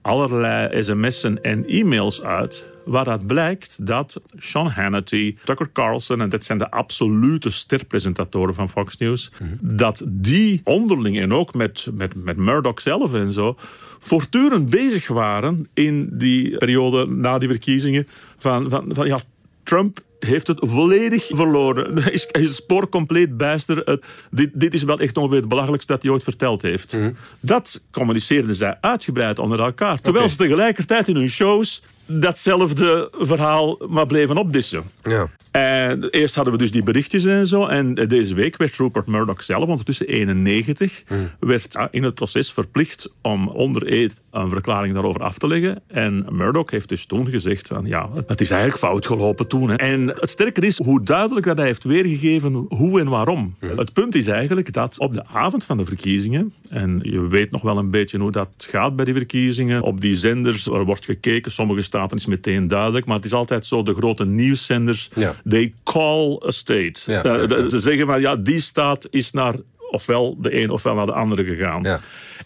allerlei 0.02 0.82
sms'en 0.82 1.42
en 1.42 1.66
e-mails 1.66 2.22
uit. 2.22 2.70
Waaruit 2.84 3.26
blijkt 3.26 3.86
dat 3.86 4.20
Sean 4.36 4.66
Hannity, 4.66 5.36
Tucker 5.44 5.72
Carlson, 5.72 6.20
en 6.20 6.28
dat 6.28 6.44
zijn 6.44 6.58
de 6.58 6.70
absolute 6.70 7.50
sterpresentatoren 7.50 8.54
van 8.54 8.68
Fox 8.68 8.96
News, 8.96 9.30
dat 9.60 10.04
die 10.08 10.60
onderling 10.64 11.20
en 11.20 11.32
ook 11.32 11.54
met, 11.54 11.86
met, 11.94 12.24
met 12.24 12.36
Murdoch 12.36 12.80
zelf 12.80 13.14
en 13.14 13.32
zo, 13.32 13.56
voortdurend 14.00 14.70
bezig 14.70 15.08
waren 15.08 15.68
in 15.74 16.08
die 16.12 16.56
periode 16.56 17.06
na 17.06 17.38
die 17.38 17.48
verkiezingen 17.48 18.08
van, 18.38 18.70
van, 18.70 18.94
van 18.94 19.06
ja, 19.06 19.20
Trump 19.62 20.00
heeft 20.26 20.46
het 20.46 20.58
volledig 20.62 21.26
verloren. 21.28 21.96
Hij 22.02 22.12
is, 22.12 22.26
hij 22.30 22.40
is 22.40 22.46
het 22.46 22.56
spoor 22.56 22.88
compleet 22.88 23.36
bijster. 23.36 23.76
Het- 23.76 24.04
dit, 24.30 24.50
dit 24.54 24.74
is 24.74 24.82
wel 24.82 24.98
echt 24.98 25.16
ongeveer 25.16 25.36
het 25.38 25.48
belachelijkste 25.48 25.92
dat 25.92 26.02
hij 26.02 26.10
ooit 26.10 26.22
verteld 26.22 26.62
heeft. 26.62 26.96
Dat 27.40 27.82
communiceerden 27.90 28.54
zij 28.54 28.76
uitgebreid 28.80 29.38
onder 29.38 29.60
elkaar. 29.60 30.00
Terwijl 30.00 30.28
ze 30.28 30.36
tegelijkertijd 30.36 31.08
in 31.08 31.16
hun 31.16 31.28
shows 31.28 31.82
datzelfde 32.06 33.08
verhaal 33.18 33.78
maar 33.88 34.06
bleven 34.06 34.36
opdissen. 34.36 34.82
Ja. 35.02 35.28
En 35.52 36.08
eerst 36.10 36.34
hadden 36.34 36.52
we 36.52 36.58
dus 36.58 36.70
die 36.70 36.82
berichtjes 36.82 37.24
en 37.24 37.46
zo. 37.46 37.66
En 37.66 37.94
deze 37.94 38.34
week 38.34 38.56
werd 38.56 38.76
Rupert 38.76 39.06
Murdoch 39.06 39.42
zelf, 39.42 39.68
ondertussen 39.68 40.06
91, 40.06 41.02
werd 41.40 41.76
ah, 41.76 41.88
in 41.90 42.02
het 42.02 42.14
proces 42.14 42.52
verplicht 42.52 43.12
om 43.22 43.48
onder 43.48 43.92
eed 43.92 44.20
een 44.30 44.48
verklaring 44.48 44.94
daarover 44.94 45.20
af 45.20 45.38
te 45.38 45.46
leggen. 45.46 45.82
En 45.86 46.26
Murdoch 46.30 46.70
heeft 46.70 46.88
dus 46.88 47.04
toen 47.04 47.28
gezegd 47.28 47.68
van 47.68 47.86
ja, 47.86 48.08
het 48.26 48.40
is 48.40 48.50
eigenlijk 48.50 48.80
fout 48.80 49.06
gelopen 49.06 49.46
toen. 49.46 49.68
Hè. 49.68 49.76
En 49.76 50.08
het 50.08 50.30
sterke 50.30 50.60
is 50.60 50.78
hoe 50.78 51.02
duidelijk 51.02 51.46
dat 51.46 51.56
hij 51.56 51.66
heeft 51.66 51.84
weergegeven 51.84 52.66
hoe 52.68 53.00
en 53.00 53.08
waarom. 53.08 53.54
Het 53.58 53.92
punt 53.92 54.14
is 54.14 54.26
eigenlijk 54.26 54.72
dat 54.72 54.98
op 54.98 55.12
de 55.12 55.26
avond 55.26 55.64
van 55.64 55.76
de 55.76 55.84
verkiezingen, 55.84 56.52
en 56.68 57.00
je 57.02 57.28
weet 57.28 57.50
nog 57.50 57.62
wel 57.62 57.78
een 57.78 57.90
beetje 57.90 58.18
hoe 58.18 58.32
dat 58.32 58.48
gaat 58.70 58.96
bij 58.96 59.04
die 59.04 59.14
verkiezingen, 59.14 59.82
op 59.82 60.00
die 60.00 60.16
zenders, 60.16 60.66
er 60.66 60.84
wordt 60.84 61.04
gekeken, 61.04 61.52
sommige 61.52 61.82
staten 61.92 62.16
is 62.16 62.26
meteen 62.26 62.68
duidelijk, 62.68 63.06
maar 63.06 63.16
het 63.16 63.24
is 63.24 63.32
altijd 63.32 63.66
zo, 63.66 63.82
de 63.82 63.94
grote 63.94 64.24
nieuwszenders, 64.24 65.08
Ja. 65.14 65.34
they 65.48 65.74
call 65.84 66.40
a 66.46 66.50
state. 66.50 67.00
Ja, 67.06 67.22
Eh. 67.24 67.68
Ze 67.68 67.78
zeggen 67.78 68.06
van 68.06 68.20
ja, 68.20 68.36
die 68.36 68.60
staat 68.60 69.06
is 69.10 69.30
naar 69.30 69.54
ofwel 69.90 70.36
de 70.40 70.62
een 70.62 70.70
ofwel 70.70 70.94
naar 70.94 71.06
de 71.06 71.12
andere 71.12 71.44
gegaan. 71.44 71.82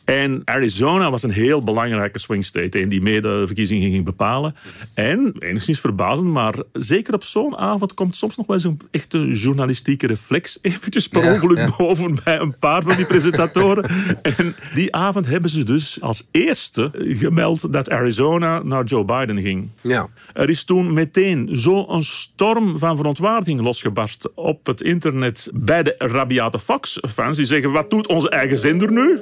En 0.07 0.43
Arizona 0.45 1.11
was 1.11 1.23
een 1.23 1.31
heel 1.31 1.65
belangrijke 1.65 2.19
swing 2.19 2.45
state 2.45 2.79
en 2.79 2.89
die 2.89 3.01
mee 3.01 3.21
de 3.21 3.43
verkiezingen 3.47 3.91
ging 3.91 4.05
bepalen. 4.05 4.55
En, 4.95 5.35
enigszins 5.39 5.81
verbazend, 5.81 6.29
maar 6.29 6.55
zeker 6.73 7.15
op 7.15 7.25
zo'n 7.25 7.57
avond 7.57 7.95
komt 7.95 8.17
soms 8.17 8.37
nog 8.37 8.47
wel 8.47 8.57
eens 8.57 8.65
een 8.65 8.81
echte 8.91 9.27
journalistieke 9.29 10.07
reflex 10.07 10.59
eventjes 10.63 11.09
per 11.09 11.25
Ja, 11.25 11.33
ongeluk 11.33 11.59
ja. 11.59 11.75
boven 11.77 12.19
bij 12.25 12.41
een 12.41 12.59
paar 12.59 12.83
van 12.83 12.97
die 12.97 13.07
presentatoren. 13.07 13.85
en 14.37 14.57
die 14.75 14.95
avond 14.95 15.27
hebben 15.27 15.51
ze 15.51 15.63
dus 15.63 16.01
als 16.01 16.29
eerste 16.31 16.91
gemeld 16.95 17.73
dat 17.73 17.91
Arizona 17.91 18.63
naar 18.63 18.85
Joe 18.85 19.05
Biden 19.05 19.43
ging. 19.43 19.69
Ja. 19.81 20.09
Er 20.35 20.49
is 20.49 20.65
toen 20.65 20.93
meteen 20.93 21.49
zo'n 21.53 22.03
storm 22.03 22.79
van 22.79 22.97
verontwaardiging 22.97 23.61
losgebarst 23.61 24.35
op 24.35 24.67
het 24.67 24.81
internet 24.81 25.51
bij 25.55 25.83
de 25.83 25.95
rabiate 25.99 26.59
Fox-fans. 26.59 27.37
Die 27.37 27.47
zeggen, 27.47 27.73
wat 27.73 27.91
doet 27.91 28.09
onze 28.09 28.31
eigen 28.31 28.59
zender 28.59 28.93
nu? 28.93 29.21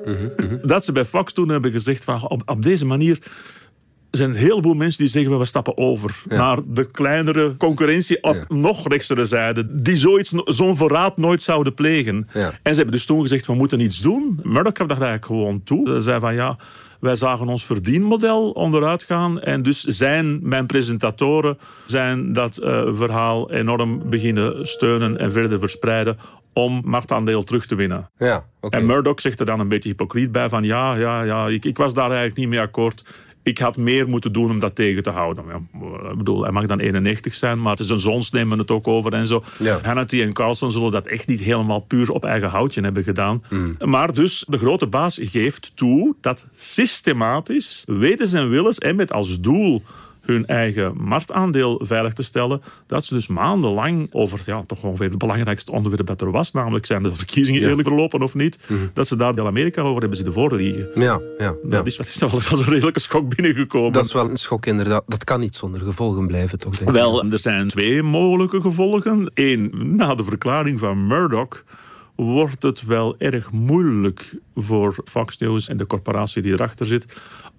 Dat 0.74 0.84
ze 0.84 0.92
bij 0.92 1.04
Fox 1.04 1.32
toen 1.32 1.48
hebben 1.48 1.72
gezegd, 1.72 2.04
van, 2.04 2.28
op, 2.28 2.42
op 2.46 2.62
deze 2.62 2.86
manier 2.86 3.18
zijn 4.10 4.30
een 4.30 4.36
heleboel 4.36 4.74
mensen 4.74 5.02
die 5.02 5.10
zeggen, 5.10 5.38
we 5.38 5.44
stappen 5.44 5.76
over 5.76 6.22
naar 6.26 6.58
de 6.66 6.90
kleinere 6.90 7.56
concurrentie 7.56 8.22
op 8.22 8.34
Ja. 8.34 8.56
nog 8.56 8.88
rechtstere 8.88 9.24
zijde, 9.24 9.82
die 9.82 9.96
zoiets, 9.96 10.32
zo'n 10.44 10.76
verraad 10.76 11.16
nooit 11.16 11.42
zouden 11.42 11.74
plegen. 11.74 12.28
Ja. 12.32 12.52
En 12.62 12.70
ze 12.70 12.76
hebben 12.76 12.94
dus 12.94 13.06
toen 13.06 13.20
gezegd, 13.20 13.46
we 13.46 13.54
moeten 13.54 13.80
iets 13.80 14.00
doen. 14.00 14.40
Murdoch 14.42 14.72
dat 14.72 14.90
eigenlijk 14.90 15.24
gewoon 15.24 15.62
toe. 15.64 15.88
Ze 15.88 16.00
zei 16.00 16.20
van, 16.20 16.34
ja, 16.34 16.56
wij 17.00 17.16
zagen 17.16 17.48
ons 17.48 17.64
verdienmodel 17.64 18.50
onderuit 18.50 19.02
gaan. 19.02 19.40
En 19.40 19.62
dus 19.62 19.80
zijn 19.80 20.38
mijn 20.42 20.66
presentatoren 20.66 21.58
zijn 21.86 22.32
dat 22.32 22.56
eh, 22.56 22.82
verhaal 22.94 23.50
enorm 23.50 24.10
beginnen 24.10 24.66
steunen 24.66 25.18
en 25.18 25.32
verder 25.32 25.58
verspreiden 25.58 26.18
om 26.54 26.82
marktaandeel 26.84 27.44
terug 27.44 27.66
te 27.66 27.74
winnen. 27.74 28.10
Ja. 28.16 28.46
En 28.70 28.86
Murdoch 28.86 29.20
zegt 29.20 29.40
er 29.40 29.46
dan 29.46 29.60
een 29.60 29.68
beetje 29.68 29.88
hypocriet 29.88 30.32
bij 30.32 30.48
van 30.48 30.64
ja, 30.64 30.96
ja, 30.96 31.22
ja, 31.22 31.48
ik, 31.48 31.64
ik 31.64 31.76
was 31.76 31.94
daar 31.94 32.08
eigenlijk 32.08 32.36
niet 32.36 32.48
mee 32.48 32.60
akkoord. 32.60 33.04
Ik 33.42 33.58
had 33.58 33.76
meer 33.76 34.08
moeten 34.08 34.32
doen 34.32 34.50
om 34.50 34.58
dat 34.58 34.74
tegen 34.74 35.02
te 35.02 35.10
houden. 35.10 35.44
Ja, 35.46 36.10
ik 36.10 36.16
bedoel, 36.16 36.42
hij 36.42 36.52
mag 36.52 36.66
dan 36.66 36.78
91 36.78 37.34
zijn, 37.34 37.62
maar 37.62 37.78
zijn 37.80 37.98
zoons 37.98 38.30
nemen 38.30 38.58
het 38.58 38.70
ook 38.70 38.88
over 38.88 39.12
en 39.12 39.26
zo. 39.26 39.42
Ja. 39.58 39.78
Hannity 39.82 40.22
en 40.22 40.32
Carlson 40.32 40.70
zullen 40.70 40.92
dat 40.92 41.06
echt 41.06 41.26
niet 41.26 41.40
helemaal 41.40 41.80
puur 41.80 42.10
op 42.10 42.24
eigen 42.24 42.48
houtje 42.48 42.80
hebben 42.80 43.02
gedaan. 43.02 43.42
Maar 43.78 44.14
dus, 44.14 44.44
de 44.48 44.58
grote 44.58 44.86
baas 44.86 45.18
geeft 45.22 45.76
toe 45.76 46.14
dat 46.20 46.46
systematisch, 46.52 47.82
wetens 47.86 48.32
en 48.32 48.50
willens 48.50 48.78
en 48.78 48.96
met 48.96 49.12
als 49.12 49.40
doel 49.40 49.82
hun 50.24 50.46
eigen 50.46 50.96
marktaandeel 50.96 51.80
veilig 51.84 52.12
te 52.12 52.22
stellen, 52.22 52.62
dat 52.86 53.04
ze 53.04 53.14
dus 53.14 53.26
maandenlang 53.26 54.08
over 54.10 54.40
ja, 54.46 54.64
toch 54.66 54.82
ongeveer 54.82 55.08
het 55.08 55.18
belangrijkste 55.18 55.72
onderwerp 55.72 56.06
dat 56.06 56.20
er 56.20 56.30
was, 56.30 56.52
namelijk 56.52 56.86
zijn 56.86 57.02
de 57.02 57.14
verkiezingen 57.14 57.62
eerlijk 57.62 57.88
verlopen 57.88 58.22
of 58.22 58.34
niet, 58.34 58.58
dat 58.92 59.06
ze 59.06 59.16
daar 59.16 59.38
in 59.38 59.46
Amerika 59.46 59.82
over 59.82 60.00
hebben 60.00 60.16
zitten 60.16 60.34
voorliegen. 60.34 60.88
Ja, 60.94 61.02
ja, 61.02 61.20
ja. 61.38 61.54
Dat 61.62 61.86
is, 61.86 61.96
dat 61.96 62.06
is 62.14 62.20
wel 62.20 62.30
als 62.30 62.50
een 62.50 62.64
redelijke 62.64 63.00
schok 63.00 63.36
binnengekomen. 63.36 63.92
Dat 63.92 64.04
is 64.04 64.12
wel 64.12 64.30
een 64.30 64.36
schok 64.36 64.66
inderdaad. 64.66 65.02
Dat 65.06 65.24
kan 65.24 65.40
niet 65.40 65.56
zonder 65.56 65.80
gevolgen 65.80 66.26
blijven, 66.26 66.58
toch? 66.58 66.76
Denk 66.76 66.90
ik. 66.90 66.96
Wel, 66.96 67.24
er 67.24 67.38
zijn 67.38 67.68
twee 67.68 68.02
mogelijke 68.02 68.60
gevolgen. 68.60 69.30
Eén, 69.34 69.72
na 69.96 70.14
de 70.14 70.24
verklaring 70.24 70.78
van 70.78 71.06
Murdoch 71.06 71.62
wordt 72.14 72.62
het 72.62 72.84
wel 72.84 73.14
erg 73.18 73.50
moeilijk 73.50 74.34
voor 74.54 74.94
Fox 75.04 75.38
News 75.38 75.68
en 75.68 75.76
de 75.76 75.86
corporatie 75.86 76.42
die 76.42 76.52
erachter 76.52 76.86
zit 76.86 77.06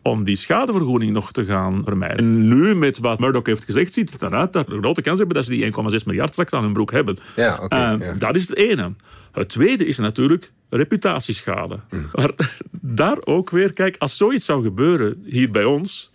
om 0.01 0.23
die 0.23 0.35
schadevergoeding 0.35 1.11
nog 1.11 1.31
te 1.31 1.45
gaan 1.45 1.81
vermijden. 1.85 2.17
En 2.17 2.47
nu, 2.47 2.75
met 2.75 2.97
wat 2.97 3.19
Murdoch 3.19 3.45
heeft 3.45 3.65
gezegd, 3.65 3.93
ziet 3.93 4.11
het 4.11 4.21
eruit 4.21 4.53
dat 4.53 4.71
een 4.71 4.79
grote 4.79 5.01
kans 5.01 5.17
hebben 5.17 5.35
dat 5.35 5.45
ze 5.45 5.51
die 5.51 5.73
1,6 5.99 6.05
miljard 6.05 6.31
straks 6.31 6.53
aan 6.53 6.63
hun 6.63 6.73
broek 6.73 6.91
hebben. 6.91 7.17
Ja, 7.35 7.59
oké, 7.61 7.75
Eh, 7.75 7.95
ja. 7.99 8.13
Dat 8.13 8.35
is 8.35 8.47
het 8.47 8.57
ene. 8.57 8.93
Het 9.31 9.49
tweede 9.49 9.85
is 9.85 9.97
natuurlijk 9.97 10.51
reputatieschade. 10.69 11.79
Maar 12.13 12.31
daar 12.71 13.17
ook 13.23 13.49
weer, 13.49 13.73
kijk, 13.73 13.95
als 13.99 14.17
zoiets 14.17 14.45
zou 14.45 14.63
gebeuren 14.63 15.23
hier 15.25 15.51
bij 15.51 15.63
ons, 15.63 16.11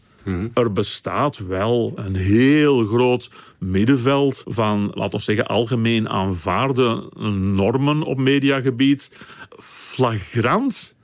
er 0.54 0.72
bestaat 0.72 1.38
wel 1.38 1.92
een 1.94 2.16
heel 2.16 2.86
groot 2.86 3.30
middenveld 3.58 4.42
van, 4.46 4.90
laten 4.94 5.18
we 5.18 5.24
zeggen, 5.24 5.46
algemeen 5.46 6.08
aanvaarde 6.08 7.10
normen 7.38 8.02
op 8.02 8.18
mediagebied. 8.18 9.10
Flagrant 9.58 10.94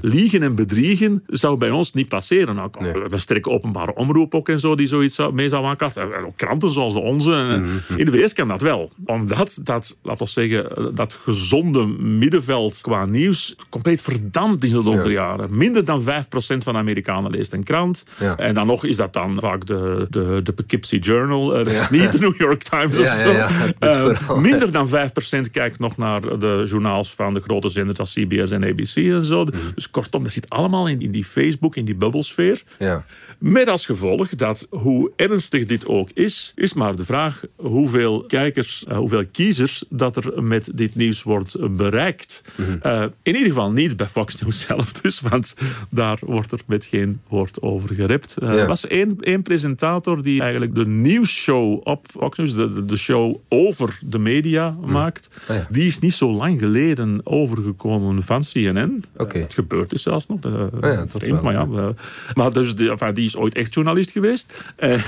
Liegen 0.00 0.42
en 0.42 0.54
bedriegen 0.54 1.22
zou 1.26 1.58
bij 1.58 1.70
ons 1.70 1.92
niet 1.92 2.08
passeren. 2.08 2.54
Nou, 2.54 2.68
Nee. 2.80 2.92
We 3.08 3.18
sterke 3.18 3.50
openbare 3.50 3.94
omroep 3.94 4.34
ook 4.34 4.48
en 4.48 4.58
zo 4.60 4.74
die 4.74 4.86
zoiets 4.86 5.18
mee 5.32 5.48
zou 5.48 5.64
aankaarten. 5.64 6.02
En 6.02 6.24
ook 6.26 6.36
kranten 6.36 6.70
zoals 6.70 6.92
de 6.92 7.00
onze. 7.00 7.30
Mhm. 7.30 7.98
In 7.98 8.04
de 8.04 8.10
VS 8.10 8.32
kan 8.32 8.48
dat 8.48 8.60
wel. 8.60 8.92
Omdat 9.04 9.58
dat, 9.62 9.98
laten 10.02 10.24
we 10.26 10.32
zeggen, 10.32 10.94
dat 10.94 11.12
gezonde 11.12 11.86
middenveld 12.00 12.80
qua 12.80 13.04
nieuws 13.04 13.56
compleet 13.68 14.00
verdampt 14.02 14.64
is 14.64 14.70
in 14.72 14.76
de 14.76 14.82
loop 14.84 14.94
Ja. 14.94 15.02
der 15.02 15.12
jaren. 15.12 15.56
Minder 15.56 15.84
dan 15.84 16.02
5% 16.02 16.64
van 16.64 16.72
de 16.72 16.78
Amerikanen 16.78 17.30
leest 17.30 17.52
een 17.52 17.64
krant. 17.64 18.04
Ja. 18.20 18.36
En 18.36 18.54
dan 18.54 18.66
nog 18.66 18.84
is 18.84 18.96
dat 18.96 19.12
dan 19.12 19.40
vaak 19.40 19.66
de, 19.66 20.06
de, 20.10 20.40
de 20.42 20.52
Poughkeepsie 20.52 20.98
Journal. 21.00 21.54
Eh, 21.56 21.64
Dat 21.64 21.72
is 21.72 21.90
niet 21.90 22.12
de 22.12 22.18
New 22.18 22.36
York 22.40 22.62
Times 22.62 22.98
of 22.98 23.08
zo. 23.08 23.30
Eh, 23.78 24.36
minder 24.38 24.72
dan 24.72 24.88
5% 24.88 25.50
kijkt 25.50 25.78
nog 25.78 25.96
naar 25.96 26.20
de 26.38 26.62
journaals 26.68 27.14
van 27.14 27.34
de 27.34 27.40
grote 27.40 27.68
zenders 27.68 27.98
als 27.98 28.12
CBS 28.12 28.50
en 28.50 28.64
ABC 28.64 28.96
en 28.96 29.22
zo. 29.22 29.46
Dus 29.74 29.90
kortom, 29.90 30.22
dat 30.22 30.32
zit 30.32 30.48
allemaal 30.48 30.88
in, 30.88 31.00
in 31.00 31.10
die 31.10 31.24
Facebook, 31.24 31.76
in 31.76 31.84
die 31.84 31.94
bubbelsfeer. 31.94 32.62
Ja. 32.78 33.04
Met 33.38 33.68
als 33.68 33.86
gevolg 33.86 34.28
dat, 34.28 34.66
hoe 34.70 35.10
ernstig 35.16 35.64
dit 35.64 35.86
ook 35.86 36.10
is, 36.14 36.52
is 36.54 36.72
maar 36.74 36.96
de 36.96 37.04
vraag 37.04 37.42
hoeveel 37.56 38.24
kijkers, 38.26 38.84
eh, 38.88 38.96
hoeveel 38.96 39.24
kiezers 39.32 39.84
dat 39.88 40.16
er 40.16 40.42
met 40.42 40.70
dit 40.74 40.94
nieuws 40.94 41.22
wordt 41.22 41.76
bereikt. 41.76 42.42
Eh, 42.82 43.00
in 43.22 43.34
ieder 43.34 43.48
geval 43.48 43.72
niet 43.72 43.96
bij 43.96 44.06
Fox 44.06 44.40
News 44.42 44.60
zelf 44.60 44.92
dus, 44.92 45.20
want 45.20 45.54
daar 45.90 46.18
wordt 46.20 46.52
er 46.52 46.60
met 46.66 46.84
geen 46.84 47.20
woord 47.28 47.62
over 47.62 47.94
gerept. 47.94 48.36
Eh, 48.36 48.48
Ja. 48.48 48.56
Er 48.56 48.66
was 48.66 48.86
één, 48.86 49.16
één 49.20 49.42
presentator 49.42 50.22
die 50.22 50.40
eigenlijk 50.40 50.74
de 50.74 50.86
nieuwsshow 50.86 51.80
op 51.86 52.06
Fox 52.10 52.38
News, 52.38 52.54
de, 52.54 52.84
de- 52.84 52.96
show 52.96 53.36
over 53.48 53.98
de 54.06 54.18
media 54.18 54.70
maakt. 54.86 55.30
Ah, 55.48 55.56
ja. 55.56 55.66
Die 55.70 55.86
is 55.86 55.98
niet 55.98 56.14
zo 56.14 56.32
lang 56.32 56.58
geleden 56.58 57.20
overgekomen 57.24 58.22
van 58.22 58.42
CNN. 58.52 59.04
Oké. 59.16 59.46
Gebeurt 59.54 59.90
dus 59.90 60.02
zelfs 60.02 60.26
nog. 60.26 60.44
Uh, 60.46 60.52
ja, 60.80 60.96
dat 60.96 61.08
vreemd, 61.10 61.26
wel, 61.26 61.42
maar 61.42 61.52
ja, 61.52 61.66
eh, 61.72 61.88
maar 62.34 62.52
dus 62.52 62.74
die, 62.74 62.90
enfin, 62.90 63.14
die 63.14 63.24
is 63.24 63.36
ooit 63.36 63.54
echt 63.54 63.74
journalist 63.74 64.10
geweest. 64.10 64.64
En, 64.76 65.00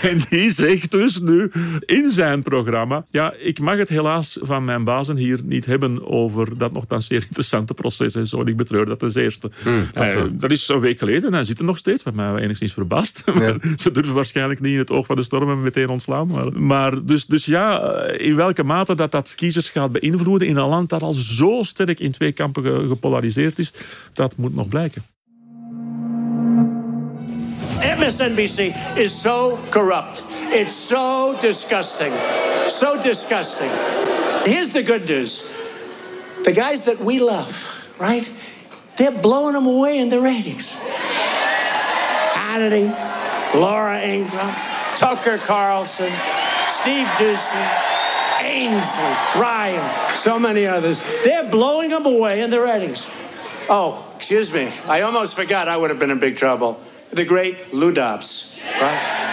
en 0.00 0.18
die 0.28 0.50
zegt 0.50 0.90
dus 0.90 1.20
nu 1.20 1.50
in 1.86 2.10
zijn 2.10 2.42
programma... 2.42 3.04
Ja, 3.10 3.32
ik 3.38 3.60
mag 3.60 3.76
het 3.76 3.88
helaas 3.88 4.38
van 4.40 4.64
mijn 4.64 4.84
bazen 4.84 5.16
hier 5.16 5.40
niet 5.44 5.66
hebben 5.66 6.06
over 6.08 6.58
dat 6.58 6.72
nogthans 6.72 7.06
zeer 7.06 7.22
interessante 7.22 7.74
proces 7.74 8.14
en 8.14 8.26
zo. 8.26 8.40
En 8.40 8.46
ik 8.46 8.56
betreur 8.56 8.86
dat 8.86 8.98
ten 8.98 9.22
eerste. 9.22 9.50
dat 9.92 10.04
Eh, 10.24 10.30
dat 10.32 10.50
is 10.50 10.68
een 10.68 10.80
week 10.80 10.98
geleden 10.98 11.22
en 11.28 11.32
hij 11.34 11.44
zit 11.44 11.58
er 11.58 11.64
nog 11.64 11.78
steeds, 11.78 12.02
wat 12.02 12.14
mij 12.14 12.34
enigszins 12.36 12.72
verbaast. 12.72 13.22
Ze 13.82 13.90
durven 13.90 14.14
waarschijnlijk 14.14 14.60
niet 14.60 14.72
in 14.72 14.78
het 14.78 14.90
oog 14.90 15.06
van 15.06 15.16
de 15.16 15.22
storm 15.22 15.50
en 15.50 15.62
meteen 15.62 15.88
ontslaan. 15.88 16.26
Maar, 16.26 16.52
maar 16.52 17.04
dus, 17.04 17.26
dus 17.26 17.44
ja, 17.44 17.80
eh, 17.80 18.26
in 18.28 18.36
welke 18.36 18.62
mate 18.64 18.94
dat 18.94 19.12
dat 19.12 19.34
kiezers 19.34 19.70
gaat 19.70 19.92
beïnvloeden 19.92 20.48
in 20.48 20.56
een 20.56 20.68
land 20.68 20.88
dat 20.88 21.02
al 21.02 21.12
zo 21.12 21.62
sterk 21.62 22.00
in 22.00 22.12
twee 22.12 22.32
kampen 22.32 22.62
ge- 22.62 22.86
is, 23.24 23.72
dat 24.12 24.36
moet 24.36 24.54
nog 24.54 24.68
blijken. 24.68 25.02
MSNBC 27.98 28.74
is 28.94 29.20
so 29.20 29.58
corrupt. 29.70 30.22
It's 30.50 30.86
so 30.86 31.34
disgusting. 31.40 32.12
So 32.66 33.02
disgusting. 33.02 33.70
Here's 34.44 34.72
the 34.72 34.82
good 34.82 35.08
news 35.08 35.52
the 36.44 36.52
guys 36.52 36.84
that 36.84 37.00
we 37.00 37.20
love, 37.20 37.96
right? 37.98 38.28
They're 38.96 39.22
blowing 39.22 39.54
them 39.54 39.66
away 39.66 39.98
in 39.98 40.10
the 40.10 40.20
ratings. 40.20 40.78
Hannity, 42.34 42.90
Laura 43.54 44.00
Ingram, 44.00 44.54
Tucker 44.98 45.38
Carlson, 45.38 46.12
Steve 46.68 47.06
Doocy, 47.18 47.83
Ainsley, 48.44 49.14
Ryan, 49.40 49.82
so 50.12 50.38
many 50.38 50.66
others. 50.66 51.00
They're 51.24 51.48
blowing 51.50 51.90
them 51.90 52.06
away 52.06 52.42
in 52.42 52.50
the 52.50 52.60
ratings. 52.60 53.08
Oh, 53.68 54.12
excuse 54.16 54.52
me. 54.52 54.68
I 54.86 55.02
almost 55.02 55.34
forgot 55.34 55.66
I 55.68 55.76
would 55.76 55.90
have 55.90 55.98
been 55.98 56.10
in 56.10 56.18
big 56.18 56.36
trouble. 56.36 56.76
The 57.14 57.24
great 57.24 57.72
Lou 57.72 57.92
Dobbs, 57.92 58.60
right? 58.80 59.24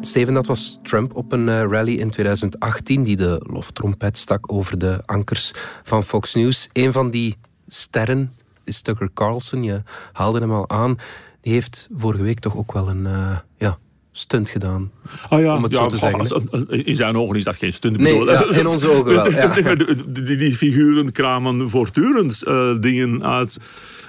Steven, 0.00 0.34
dat 0.34 0.46
was 0.46 0.78
Trump 0.82 1.16
op 1.16 1.32
een 1.32 1.48
eh, 1.48 1.62
rally 1.62 1.94
in 1.94 2.10
2018 2.10 3.04
die 3.04 3.16
de 3.16 3.44
loftrompet 3.46 4.18
stak 4.18 4.52
over 4.52 4.78
de 4.78 5.02
ankers 5.06 5.52
van 5.82 6.02
Fox 6.02 6.34
News. 6.34 6.68
Een 6.72 6.92
van 6.92 7.10
die 7.10 7.36
sterren 7.66 8.32
is 8.64 8.80
Tucker 8.82 9.10
Carlson. 9.14 9.62
Je 9.62 9.82
haalde 10.12 10.40
hem 10.40 10.52
al 10.52 10.68
aan. 10.68 10.98
Die 11.40 11.52
heeft 11.52 11.88
vorige 11.94 12.22
week 12.22 12.38
toch 12.38 12.56
ook 12.56 12.72
wel 12.72 12.88
een 12.88 13.06
eh, 13.06 13.38
ja, 13.56 13.78
stunt 14.16 14.48
gedaan. 14.48 14.90
Ah 15.28 15.40
ja, 15.40 15.56
Om 15.56 15.62
het 15.62 15.72
ja, 15.72 15.78
zo 15.78 15.86
te 15.86 15.96
zeggen, 15.96 16.84
in 16.84 16.96
zijn 16.96 17.16
ogen 17.16 17.36
is 17.36 17.44
dat 17.44 17.56
geen 17.56 17.72
stunt. 17.72 17.98
Nee, 17.98 18.24
ja, 18.24 18.44
in 18.50 18.66
onze 18.66 18.90
ogen 18.90 19.14
wel, 19.14 19.30
ja. 19.30 19.74
die, 19.74 19.94
die, 20.24 20.36
die 20.36 20.56
figuren 20.56 21.12
kramen 21.12 21.70
voortdurend 21.70 22.42
eh, 22.42 22.74
dingen 22.80 23.24
uit. 23.24 23.58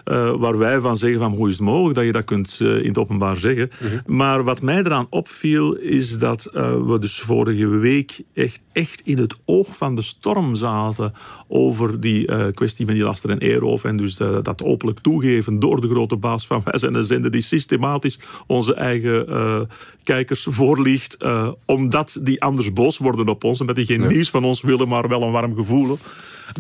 Eh, 0.05 0.35
waar 0.35 0.57
wij 0.57 0.79
van 0.79 0.97
zeggen 0.97 1.19
van 1.19 1.31
hoe 1.31 1.47
is 1.47 1.53
het 1.53 1.63
mogelijk 1.63 1.95
dat 1.95 2.05
je 2.05 2.12
dat 2.12 2.24
kunt 2.24 2.57
eh, 2.62 2.67
in 2.67 2.88
het 2.88 2.97
openbaar 2.97 3.38
zeggen. 3.38 3.69
Mhm. 3.79 4.15
Maar 4.15 4.43
wat 4.43 4.62
mij 4.62 4.77
eraan 4.77 5.07
opviel 5.09 5.74
is 5.74 6.17
dat 6.19 6.45
eh, 6.45 6.85
we 6.85 7.00
dus 7.00 7.19
vorige 7.19 7.67
week 7.67 8.21
echt, 8.33 8.59
echt 8.71 9.01
in 9.05 9.17
het 9.17 9.35
oog 9.45 9.77
van 9.77 9.95
de 9.95 10.01
storm 10.01 10.55
zaten 10.55 11.13
over 11.47 12.00
die 12.00 12.51
kwestie 12.51 12.85
van 12.85 12.93
die 12.93 13.03
laster 13.03 13.29
en 13.29 13.38
eeroof 13.38 13.83
en 13.83 13.97
dus 13.97 14.15
dat 14.41 14.63
openlijk 14.63 15.00
toegeven 15.00 15.59
door 15.59 15.81
de 15.81 15.89
grote 15.89 16.17
baas 16.17 16.47
van 16.47 16.62
wij 16.65 16.79
zijn 16.79 16.95
een 16.95 17.03
zender 17.03 17.31
die 17.31 17.41
systematisch 17.41 18.19
onze 18.47 18.74
eigen 18.74 19.67
kijkers 20.03 20.47
voorliegt 20.50 21.17
omdat 21.65 22.19
die 22.21 22.41
anders 22.41 22.74
boos 22.74 22.97
worden 22.97 23.27
op 23.27 23.43
ons 23.43 23.62
omdat 23.62 23.75
die 23.75 23.85
geen 23.85 24.07
nieuws 24.07 24.29
van 24.29 24.43
ons 24.43 24.62
willen 24.62 24.88
maar 24.88 25.07
wel 25.07 25.21
een 25.21 25.31
warm 25.31 25.55
gevoel. 25.55 25.97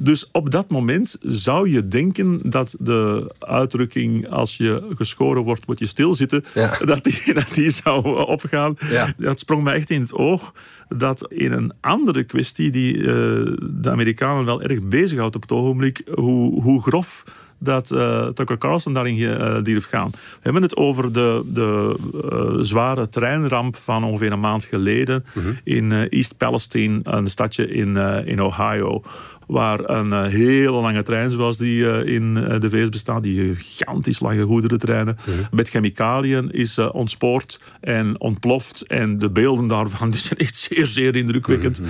Dus 0.01 0.29
op 0.31 0.51
dat 0.51 0.69
moment 0.69 1.17
zou 1.21 1.69
je 1.69 1.87
denken 1.87 2.39
dat 2.43 2.75
de 2.79 3.33
uitdrukking 3.39 4.29
als 4.29 4.57
je 4.57 4.87
geschoren 4.95 5.43
wordt 5.43 5.67
moet 5.67 5.79
je 5.79 5.85
stilzitten, 5.85 6.43
Ja. 6.53 6.77
dat, 6.85 7.03
die, 7.03 7.33
dat 7.33 7.53
die 7.53 7.69
zou 7.69 8.05
eh, 8.05 8.27
opgaan. 8.27 8.77
Ja. 8.89 9.13
Dat 9.17 9.39
sprong 9.39 9.63
mij 9.63 9.75
echt 9.75 9.89
in 9.89 10.01
het 10.01 10.13
oog 10.13 10.53
dat 10.87 11.31
in 11.31 11.51
een 11.51 11.73
andere 11.81 12.23
kwestie 12.23 12.71
die 12.71 12.97
eh, 12.97 13.03
de 13.71 13.89
Amerikanen 13.91 14.45
wel 14.45 14.61
erg 14.61 14.83
bezighoudt 14.83 15.35
op 15.35 15.41
het 15.41 15.51
ogenblik, 15.51 16.01
hoe, 16.13 16.61
hoe 16.61 16.81
grof 16.81 17.23
dat 17.59 17.91
eh, 17.91 18.27
Tucker 18.27 18.57
Carlson 18.57 18.93
daarin 18.93 19.63
durft 19.63 19.87
gaan. 19.89 20.09
We 20.11 20.17
hebben 20.41 20.61
het 20.61 20.75
over 20.75 21.11
de, 21.13 21.43
de 21.45 21.97
zware 22.61 23.09
treinramp 23.09 23.75
van 23.75 24.03
ongeveer 24.03 24.31
een 24.31 24.39
maand 24.39 24.63
geleden 24.63 25.25
in 25.63 25.91
eh, 25.91 26.11
East 26.11 26.37
Palestine, 26.37 26.99
een 27.03 27.27
stadje 27.27 27.67
in, 27.67 27.97
in 28.25 28.41
Ohio. 28.41 29.01
Waar 29.47 29.89
een 29.89 30.13
eh, 30.13 30.23
hele 30.23 30.71
lange 30.71 31.03
trein 31.03 31.35
was 31.35 31.57
die 31.57 31.89
eh, 31.89 32.13
in 32.13 32.37
eh, 32.37 32.59
de 32.59 32.69
VS 32.69 32.89
bestaat, 32.89 33.23
die 33.23 33.55
gigantisch 33.55 34.19
lange 34.19 34.43
goederentreinen, 34.43 35.17
met 35.51 35.69
chemicaliën 35.69 36.51
is 36.51 36.77
ontspoord 36.77 37.59
en 37.81 38.19
ontploft. 38.19 38.81
En 38.81 39.17
de 39.17 39.29
beelden 39.29 39.67
daarvan 39.67 40.09
die 40.11 40.19
zijn 40.19 40.39
echt 40.39 40.55
zeer, 40.55 40.85
zeer 40.85 41.15
indrukwekkend. 41.15 41.81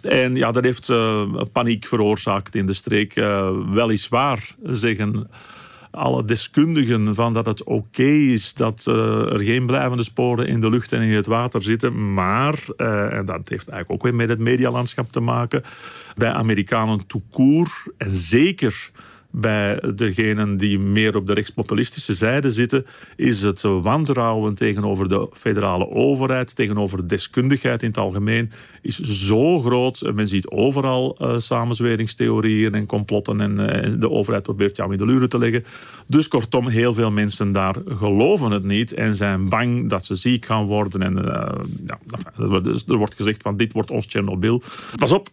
En 0.00 0.36
ja, 0.36 0.50
dat 0.50 0.64
heeft 0.64 0.92
paniek 1.52 1.86
veroorzaakt 1.86 2.54
in 2.54 2.66
de 2.66 2.72
streek. 2.72 3.14
Weliswaar 3.70 4.54
zeggen 4.62 5.28
alle 5.94 6.24
deskundigen 6.24 7.14
van 7.14 7.32
dat 7.32 7.46
het 7.46 7.64
oké 7.64 8.02
is 8.02 8.54
dat 8.54 8.84
eh, 8.86 9.32
er 9.32 9.40
geen 9.40 9.66
blijvende 9.66 10.02
sporen 10.02 10.46
in 10.46 10.60
de 10.60 10.70
lucht 10.70 10.92
en 10.92 11.00
in 11.02 11.14
het 11.14 11.26
water 11.26 11.62
zitten. 11.62 12.14
Maar, 12.14 12.58
eh, 12.76 13.12
en 13.12 13.26
dat 13.26 13.48
heeft 13.48 13.68
eigenlijk 13.68 13.90
ook 13.90 14.02
weer 14.02 14.14
met 14.14 14.28
het 14.28 14.38
medialandschap 14.38 15.12
te 15.12 15.20
maken, 15.20 15.62
bij 16.14 16.30
Amerikanen 16.30 17.00
court 17.30 17.72
en 17.98 18.10
zeker 18.10 18.90
bij 19.36 19.92
degenen 19.94 20.56
die 20.56 20.78
meer 20.78 21.16
op 21.16 21.26
de 21.26 21.34
rechtspopulistische 21.34 22.14
zijde 22.14 22.52
zitten, 22.52 22.86
is 23.16 23.42
het 23.42 23.62
wantrouwen 23.62 24.54
tegenover 24.54 25.08
de 25.08 25.28
federale 25.32 25.88
overheid, 25.88 26.56
tegenover 26.56 27.08
deskundigheid 27.08 27.82
in 27.82 27.88
het 27.88 27.98
algemeen, 27.98 28.50
is 28.82 29.00
zo 29.00 29.60
groot. 29.60 30.12
Men 30.14 30.28
ziet 30.28 30.48
overal 30.48 31.16
eh, 31.18 31.38
samenzweringstheorieën 31.38 32.74
en 32.74 32.86
complotten 32.86 33.40
en 33.40 33.82
eh, 33.82 33.92
de 33.98 34.10
overheid 34.10 34.42
probeert 34.42 34.76
jou 34.76 34.92
in 34.92 34.98
de 34.98 35.06
luren 35.06 35.28
te 35.28 35.38
leggen. 35.38 35.64
Dus 36.06 36.28
kortom, 36.28 36.68
heel 36.68 36.94
veel 36.94 37.10
mensen 37.10 37.52
daar 37.52 37.76
geloven 37.86 38.50
het 38.50 38.64
niet 38.64 38.92
en 38.94 39.14
zijn 39.14 39.48
bang 39.48 39.88
dat 39.88 40.04
ze 40.04 40.14
ziek 40.14 40.44
gaan 40.44 40.66
worden. 40.66 41.02
En 41.02 41.34
eh, 41.34 41.64
ja, 41.86 41.98
er 42.86 42.96
wordt 42.96 43.14
gezegd 43.14 43.42
van 43.42 43.56
dit 43.56 43.72
wordt 43.72 43.90
ons 43.90 44.06
Tsjernobyl. 44.06 44.62
Pas 44.96 45.12
op, 45.12 45.28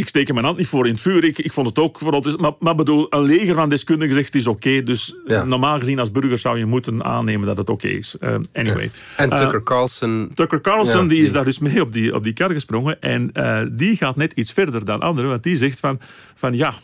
ik 0.00 0.08
steek 0.08 0.28
er 0.28 0.34
mijn 0.34 0.46
hand 0.46 0.58
niet 0.58 0.66
voor 0.66 0.86
in 0.86 0.92
het 0.92 1.02
vuur. 1.02 1.24
Ik, 1.24 1.38
ik 1.38 1.52
vond 1.52 1.66
het 1.66 1.78
ook 1.78 1.98
vooral. 1.98 2.24
Maar, 2.38 2.52
maar 2.58 2.74
bedoel, 2.74 3.06
een 3.10 3.22
leger 3.22 3.54
van 3.54 3.68
deskundigen 3.68 4.14
zegt 4.14 4.26
het 4.26 4.34
is 4.34 4.46
oké. 4.46 4.82
dus 4.82 5.14
Ja. 5.26 5.44
normaal 5.44 5.78
gezien 5.78 5.98
als 5.98 6.10
burger 6.10 6.38
zou 6.38 6.58
je 6.58 6.64
moeten 6.66 7.04
aannemen 7.04 7.46
dat 7.46 7.56
het 7.56 7.70
oké 7.70 7.88
is. 7.88 8.16
Eh, 8.20 8.34
anyway. 8.52 8.90
En 9.16 9.30
Eh, 9.30 9.38
Tucker 9.38 9.62
Carlson... 9.62 10.30
Tucker 10.34 10.60
Carlson 10.60 11.02
Ja, 11.02 11.08
die 11.08 11.18
is 11.18 11.24
die- 11.24 11.32
daar 11.32 11.44
dus 11.44 11.58
mee 11.58 11.80
op 11.80 11.92
die, 11.92 12.14
op 12.14 12.24
die 12.24 12.32
kar 12.32 12.50
gesprongen. 12.50 13.00
En 13.00 13.32
eh, 13.32 13.62
die 13.72 13.96
gaat 13.96 14.16
net 14.16 14.32
iets 14.32 14.52
verder 14.52 14.84
dan 14.84 15.00
anderen. 15.00 15.30
Want 15.30 15.42
die 15.42 15.56
zegt 15.56 15.80
van, 15.80 16.00
van 16.34 16.54
ja, 16.56 16.74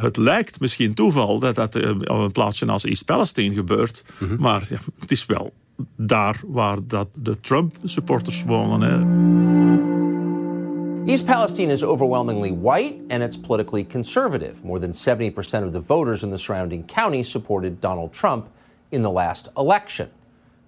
het 0.00 0.16
lijkt 0.16 0.60
misschien 0.60 0.94
toeval 0.94 1.38
dat 1.38 1.54
dat 1.54 1.74
eh, 1.76 1.90
op 1.90 2.08
een 2.10 2.32
plaatsje 2.32 2.66
als 2.66 2.84
East 2.84 3.04
Palestine 3.04 3.54
gebeurt. 3.54 4.04
Mhm. 4.18 4.36
Maar 4.40 4.62
ja, 4.68 4.78
het 4.98 5.10
is 5.10 5.26
wel 5.26 5.52
daar 5.96 6.40
waar 6.46 6.78
dat 6.86 7.08
de 7.14 7.36
Trump-supporters 7.40 8.42
wonen. 8.46 8.80
Hè. 8.90 10.21
East 11.04 11.26
Palestine 11.26 11.68
is 11.68 11.82
overwhelmingly 11.82 12.52
white 12.52 13.00
and 13.10 13.24
it's 13.24 13.36
politically 13.36 13.82
conservative. 13.82 14.64
More 14.64 14.78
than 14.78 14.92
70% 14.92 15.64
of 15.64 15.72
the 15.72 15.80
voters 15.80 16.22
in 16.22 16.30
the 16.30 16.38
surrounding 16.38 16.84
counties 16.84 17.28
supported 17.28 17.80
Donald 17.80 18.12
Trump 18.12 18.48
in 18.92 19.02
the 19.02 19.10
last 19.10 19.48
election. 19.56 20.10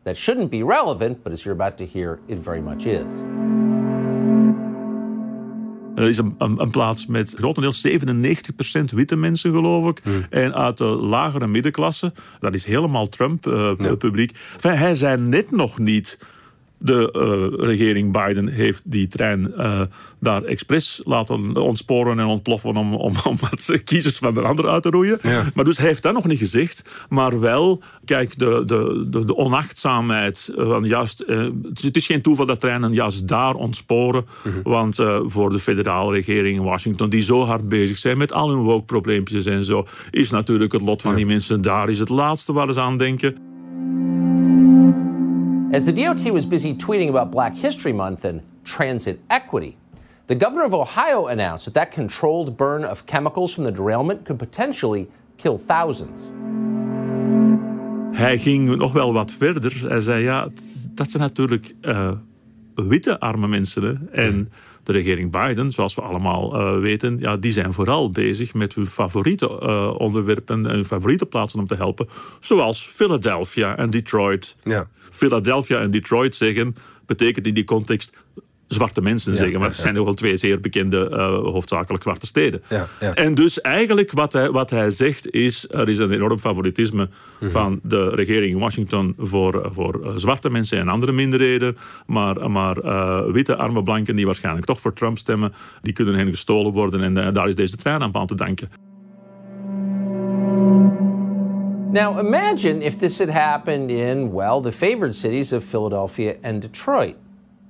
That 0.03 0.16
shouldn't 0.16 0.51
be 0.51 0.64
relevant, 0.64 1.23
but 1.23 1.33
as 1.33 1.44
you're 1.44 1.55
about 1.55 1.79
to 1.79 1.87
hear, 1.87 2.18
it 2.27 2.38
very 2.38 2.61
much 2.61 2.85
is. 2.85 3.12
Er 5.94 6.09
is 6.09 6.18
een, 6.18 6.35
een, 6.38 6.61
een 6.61 6.70
plaats 6.70 7.07
met 7.07 7.35
grotendeels 7.37 7.87
97% 7.88 7.90
witte 8.94 9.16
mensen, 9.16 9.53
geloof 9.53 9.88
ik. 9.88 10.03
En 10.31 10.55
uit 10.55 10.79
de 10.79 10.85
lagere 10.85 11.47
middenklasse. 11.47 12.12
Dat 12.40 12.55
is 12.55 12.64
helemaal 12.64 13.09
Trump-publiek. 13.09 14.38
hij 14.61 14.94
zei 14.94 15.16
net 15.20 15.51
nog 15.51 15.79
niet 15.79 16.18
De 16.78 17.12
uh, 17.58 17.66
regering 17.66 18.12
Biden 18.12 18.48
heeft 18.48 18.82
die 18.84 19.06
trein 19.06 19.52
uh, 19.56 19.80
daar 20.20 20.42
expres 20.42 21.00
laten 21.04 21.56
ontsporen 21.56 22.18
en 22.18 22.26
ontploffen 22.26 22.76
om, 22.76 22.94
om, 22.94 23.14
om 23.24 23.37
wat 23.50 23.82
kiezers 23.84 24.18
van 24.18 24.34
de 24.34 24.40
ander 24.40 24.68
uit 24.68 24.82
te 24.82 24.90
roeien. 24.90 25.18
Ja. 25.22 25.44
Maar 25.54 25.64
dus 25.64 25.78
hij 25.78 25.87
heeft 25.87 26.02
dat 26.02 26.12
nog 26.12 26.26
niet 26.26 26.38
gezegd. 26.38 26.82
Maar 27.08 27.40
wel, 27.40 27.82
kijk, 28.04 28.38
de, 28.38 28.62
de, 28.66 29.06
de, 29.10 29.24
de 29.24 29.37
onachtzaamheid 29.37 30.52
van 30.54 30.84
juist... 30.84 31.24
Uh, 31.26 31.48
het 31.80 31.96
is 31.96 32.06
geen 32.06 32.22
toeval 32.22 32.46
dat 32.46 32.60
treinen 32.60 32.92
juist 32.92 33.28
daar 33.28 33.54
ontsporen. 33.54 34.26
-hmm. 34.42 34.60
Want 34.62 34.96
voor 35.24 35.50
de 35.50 35.58
federale 35.58 36.12
regering 36.12 36.56
in 36.56 36.62
Washington, 36.62 37.08
die 37.08 37.22
zo 37.22 37.44
hard 37.44 37.68
bezig 37.68 37.98
zijn 37.98 38.18
met 38.18 38.32
al 38.32 38.48
hun 38.48 38.58
woke-probleempjes 38.58 39.46
en 39.46 39.64
zo, 39.64 39.87
is 40.10 40.30
natuurlijk 40.30 40.72
het 40.72 40.82
lot 40.82 41.02
van 41.02 41.10
ja. 41.10 41.16
die 41.16 41.26
mensen 41.26 41.62
daar 41.62 41.88
is 41.88 41.98
het 41.98 42.08
laatste 42.08 42.52
waar 42.52 42.72
ze 42.72 42.80
aan 42.80 42.98
denken. 42.98 43.53
As 45.74 45.84
the 45.84 45.92
DOT 45.92 46.30
was 46.30 46.46
busy 46.46 46.72
tweeting 46.72 47.08
about 47.08 47.32
Black 47.32 47.56
History 47.56 47.92
Month 47.92 48.24
and 48.24 48.42
transit 48.64 49.18
equity, 49.28 49.76
the 50.28 50.37
governor 50.37 50.62
of 50.62 50.72
Ohio 50.72 51.26
announced 51.26 51.64
that 51.64 51.74
that 51.74 51.90
controlled 51.90 52.56
burn 52.56 52.84
of 52.84 53.06
chemicals 53.06 53.52
from 53.52 53.64
the 53.64 53.72
derailment 53.72 54.24
could 54.24 54.38
potentially 54.38 55.08
kill 55.37 55.58
thousands. 55.58 56.20
Hij 58.12 58.38
ging 58.38 58.76
nog 58.76 58.92
wel 58.92 59.12
wat 59.12 59.32
verder. 59.32 59.88
Hij 59.88 60.00
zei: 60.00 60.22
Ja, 60.22 60.48
dat 60.94 61.10
zijn 61.10 61.22
natuurlijk 61.22 61.74
uh, 61.82 62.12
witte 62.74 63.20
arme 63.20 63.48
mensen. 63.48 63.82
Hè? 63.82 64.22
En 64.22 64.52
de 64.87 64.92
regering 64.92 65.31
Biden, 65.31 65.73
zoals 65.73 65.94
we 65.94 66.01
allemaal 66.01 66.61
uh, 66.61 66.81
weten, 66.81 67.18
ja, 67.20 67.37
die 67.37 67.53
zijn 67.53 67.73
vooral 67.73 68.11
bezig 68.11 68.55
met 68.55 68.75
hun 68.75 68.87
favoriete 68.87 69.61
uh, 69.62 69.94
onderwerpen 69.99 70.66
en 70.66 70.70
hun 70.70 70.85
favoriete 70.85 71.27
plaatsen 71.27 71.61
om 71.61 71.66
te 71.66 71.75
helpen. 71.75 72.09
Zoals 72.40 72.87
Philadelphia 72.87 73.77
en 73.77 73.90
Detroit. 73.90 74.57
Ja. 74.64 74.88
Philadelphia 75.11 75.79
en 75.79 75.90
Detroit 75.90 76.35
zeggen, 76.35 76.75
betekent 77.07 77.47
in 77.47 77.55
die 77.55 77.64
context 77.64 78.12
zwarte 78.68 79.03
mensen 79.03 79.33
ja, 79.33 79.38
zeggen. 79.38 79.59
Maar 79.59 79.68
het 79.68 79.77
zijn 79.77 79.94
nogal 79.94 80.14
twee 80.14 80.37
zeer 80.37 80.61
bekende, 80.61 81.09
uh, 81.11 81.16
hoofdzakelijk 81.53 82.03
zwarte 82.03 82.27
steden. 82.27 82.62
Ja, 82.68 82.88
ja. 83.00 83.14
En 83.14 83.35
dus 83.35 83.61
eigenlijk 83.61 84.12
wat 84.12 84.33
hij, 84.33 84.50
wat 84.50 84.70
hij 84.70 84.90
zegt 84.90 85.31
is... 85.31 85.66
er 85.70 85.88
is 85.88 85.98
een 85.98 86.12
enorm 86.12 86.38
favoritisme 86.38 87.03
mm 87.03 87.11
-hmm. 87.38 87.50
van 87.50 87.81
de 87.83 88.09
regering 88.09 88.53
in 88.53 88.59
Washington... 88.59 89.14
voor, 89.18 89.68
voor 89.72 90.12
zwarte 90.14 90.50
mensen 90.50 90.79
en 90.79 90.88
andere 90.88 91.12
minderheden. 91.12 91.77
Maar, 92.07 92.50
maar 92.50 92.85
uh, 92.85 93.24
witte, 93.33 93.57
arme 93.57 93.83
blanken 93.83 94.16
die 94.16 94.27
waarschijnlijk 94.27 94.66
toch 94.66 94.81
voor 94.81 94.92
Trump 94.92 95.18
stemmen... 95.18 95.53
die 95.83 95.92
kunnen 95.92 96.14
hen 96.14 96.29
gestolen 96.29 96.72
worden. 96.72 97.03
En 97.03 97.16
uh, 97.16 97.35
daar 97.35 97.48
is 97.48 97.55
deze 97.55 97.77
trein 97.77 98.03
aan 98.03 98.27
te 98.27 98.35
danken. 98.35 98.68
Now, 101.94 102.18
imagine 102.18 102.83
if 102.83 102.98
this 102.98 103.18
had 103.18 103.29
happened 103.29 103.90
in, 103.90 104.33
well, 104.33 104.61
the 104.61 104.72
favored 104.72 105.14
cities 105.14 105.53
of 105.53 105.62
Philadelphia 105.62 106.35
and 106.42 106.61
Detroit. 106.61 107.16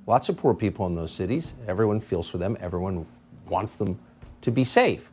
Lots 0.07 0.29
of 0.29 0.37
poor 0.37 0.53
people 0.53 0.85
in 0.85 0.95
those 0.95 1.11
cities. 1.11 1.53
Everyone 1.67 1.99
feels 1.99 2.29
for 2.29 2.37
them. 2.37 2.57
Everyone 2.59 3.05
wants 3.47 3.75
them 3.75 3.99
to 4.41 4.51
be 4.51 4.63
safe. 4.63 5.11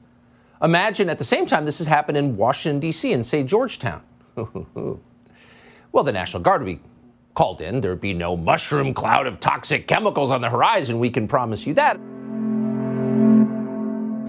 Imagine 0.62 1.09
at 1.09 1.18
the 1.18 1.24
same 1.24 1.46
time 1.46 1.64
this 1.64 1.78
has 1.78 1.87
happened 1.87 2.18
in 2.18 2.37
Washington, 2.37 2.78
D.C., 2.78 3.12
and 3.12 3.24
say 3.24 3.42
Georgetown. 3.42 4.02
well, 4.37 6.05
the 6.05 6.12
National 6.12 6.42
Guard 6.42 6.62
would 6.62 6.78
be 6.78 6.81
called 7.35 7.61
in. 7.61 7.81
There'd 7.81 8.00
be 8.00 8.14
no 8.14 8.37
mushroom 8.37 8.94
cloud 8.94 9.26
of 9.26 9.40
toxic 9.40 9.88
chemicals 9.88 10.31
on 10.31 10.40
the 10.40 10.50
horizon. 10.50 10.98
We 10.98 11.11
can 11.11 11.26
promise 11.26 11.66
you 11.66 11.74
that. 11.74 11.98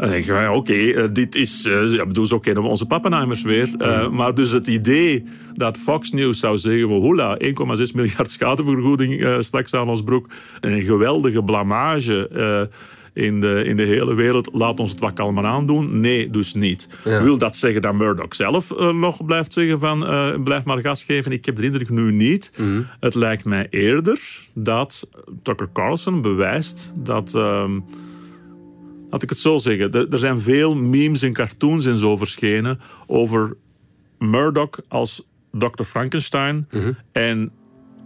Dan 0.04 0.12
denk 0.12 0.26
je, 0.26 0.34
oké, 0.34 0.50
okay, 0.52 0.84
uh, 0.84 1.04
dit 1.14 1.36
is, 1.36 1.66
uh, 1.66 1.94
ja, 1.94 2.06
bedoel, 2.06 2.26
zo 2.26 2.40
kennen 2.40 2.64
we 2.64 2.70
onze 2.70 2.86
pappenheimers 2.86 3.42
weer. 3.42 3.70
Uh, 3.78 4.10
maar 4.10 4.36
dus 4.36 4.52
het 4.52 4.68
idee 4.68 5.24
dat 5.54 5.78
Fox 5.78 6.12
News 6.12 6.40
zou 6.40 6.58
zeggen, 6.58 6.90
hola, 6.90 7.38
1,6 7.38 7.48
miljard 7.94 8.32
schadevergoeding 8.32 9.38
straks 9.40 9.74
aan 9.74 9.90
ons 9.90 10.04
broek. 10.04 10.28
En 10.60 10.72
een 10.72 10.84
geweldige 10.84 11.44
blamage 11.44 12.30
in 13.14 13.42
de, 13.42 13.64
in 13.66 13.78
de 13.78 13.84
hele 13.84 14.14
wereld. 14.14 14.50
Laat 14.54 14.80
ons 14.80 14.92
het 14.92 15.00
wat 15.00 15.14
kalmer 15.14 15.46
aandoen. 15.46 16.00
Nee, 16.00 16.30
dus 16.30 16.54
niet. 16.54 16.90
Ja. 17.04 17.24
Wil 17.24 17.38
dat 17.38 17.56
zeggen 17.56 17.82
dat 17.82 17.94
Murdoch 17.94 18.36
zelf 18.36 18.72
uh, 18.72 18.90
nog 18.90 19.26
blijft 19.26 19.54
zeggen 19.54 19.80
van 19.80 20.04
uh, 20.04 20.44
blijf 20.44 20.64
maar 20.64 20.80
gas 20.80 21.04
geven? 21.04 21.32
Ik 21.32 21.46
heb 21.46 21.56
de 21.56 21.64
indruk 21.64 21.90
nu 21.90 22.12
niet. 22.12 22.52
Mm. 22.58 22.88
Het 23.00 23.16
lijkt 23.16 23.46
mij 23.46 23.68
eerder 23.70 24.20
dat 24.54 25.08
Tucker 25.44 25.70
Carlson 25.74 26.22
bewijst 26.22 26.94
dat... 26.96 27.34
Uh, 27.36 27.64
laat 29.14 29.24
ik 29.24 29.30
het 29.30 29.40
zo 29.40 29.58
zeggen. 29.58 29.92
Er, 29.92 30.08
er, 30.10 30.18
zijn 30.18 30.40
veel 30.40 30.76
memes 30.76 31.22
en 31.22 31.34
cartoons 31.34 31.86
en 31.86 31.98
zo 31.98 32.18
verschenen 32.18 32.80
over 33.08 33.56
Murdoch 34.20 34.80
als 34.88 35.28
Dr. 35.52 35.84
Frankenstein 35.84 36.68
-hmm. 36.70 36.98
en 37.12 37.52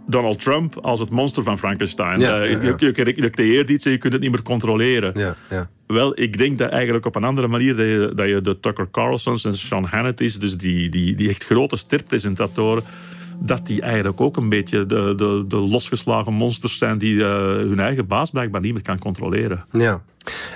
Donald 0.06 0.40
Trump 0.40 0.76
als 0.76 1.00
het 1.00 1.10
monster 1.10 1.42
van 1.42 1.58
Frankenstein. 1.58 2.20
Ja, 2.20 2.42
uh, 2.42 2.50
ja, 2.50 2.62
ja. 2.62 2.74
Je, 2.78 2.92
je, 2.94 3.12
je, 3.16 3.30
creëert 3.30 3.70
iets 3.70 3.84
en 3.84 3.90
je 3.90 3.98
kunt 3.98 4.12
het 4.12 4.22
niet 4.22 4.30
meer 4.30 4.42
controleren. 4.42 5.12
Ja, 5.14 5.36
ja. 5.50 5.70
Wel, 5.86 6.20
ik 6.20 6.38
denk 6.38 6.58
dat 6.58 6.70
eigenlijk 6.70 7.06
op 7.06 7.16
een 7.16 7.24
andere 7.24 7.48
manier 7.48 7.76
dat 7.76 7.86
je, 7.86 8.12
dat 8.14 8.28
je 8.28 8.40
de 8.40 8.60
Tucker 8.60 8.90
Carlsons 8.90 9.44
en 9.44 9.54
Sean 9.54 9.84
Hannity's, 9.84 10.38
dus 10.38 10.56
die, 10.56 10.88
die, 10.88 11.14
die 11.14 11.28
echt 11.28 11.44
grote 11.44 11.76
sterpresentatoren, 11.76 12.84
dat 13.40 13.66
die 13.66 13.80
eigenlijk 13.80 14.20
ook 14.20 14.36
een 14.36 14.48
beetje 14.48 14.86
de, 14.86 15.12
de, 15.16 15.44
de 15.48 15.56
losgeslagen 15.56 16.32
monsters 16.32 16.78
zijn 16.78 16.98
die 16.98 17.14
uh, 17.14 17.26
hun 17.46 17.80
eigen 17.80 18.06
baas 18.06 18.30
blijkbaar 18.30 18.60
niet 18.60 18.72
meer 18.72 18.82
kan 18.82 18.98
controleren. 18.98 19.64
Ja. 19.72 20.02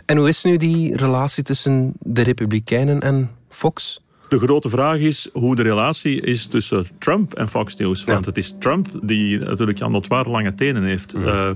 En 0.07 0.17
hoe 0.17 0.29
is 0.29 0.45
nu 0.45 0.57
die 0.57 0.97
relatie 0.97 1.43
tussen 1.43 1.93
de 1.99 2.23
Republikeinen 2.23 3.01
en 3.01 3.31
Fox? 3.49 4.01
De 4.29 4.39
grote 4.39 4.69
vraag 4.69 4.99
is 4.99 5.29
hoe 5.33 5.57
de 5.57 5.63
relatie 5.63 6.21
is 6.21 6.47
tussen 6.47 6.87
Trump 6.99 7.35
en 7.35 7.49
Fox 7.49 7.77
News. 7.77 8.05
Want 8.05 8.25
ja. 8.25 8.29
het 8.29 8.39
is 8.39 8.55
Trump 8.59 8.89
die 9.03 9.39
natuurlijk 9.39 9.79
ja, 9.79 9.89
notwaar 9.89 10.29
lange 10.29 10.55
tenen 10.55 10.85
heeft. 10.85 11.15
Ja. 11.19 11.49
Uh, 11.49 11.51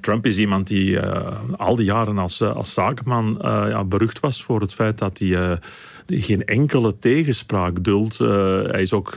Trump 0.00 0.26
is 0.26 0.38
iemand 0.38 0.66
die 0.66 0.90
uh, 0.90 1.26
al 1.56 1.76
die 1.76 1.84
jaren 1.84 2.18
als, 2.18 2.42
als 2.42 2.72
zakenman 2.72 3.38
ja, 3.42 3.84
berucht 3.84 4.20
was 4.20 4.42
voor 4.42 4.60
het 4.60 4.74
feit 4.74 4.98
dat 4.98 5.18
hij 5.18 5.58
geen 6.06 6.44
enkele 6.44 6.98
tegenspraak 6.98 7.84
duldt. 7.84 8.18
hij 8.18 8.82
is 8.82 8.92
ook 8.92 9.16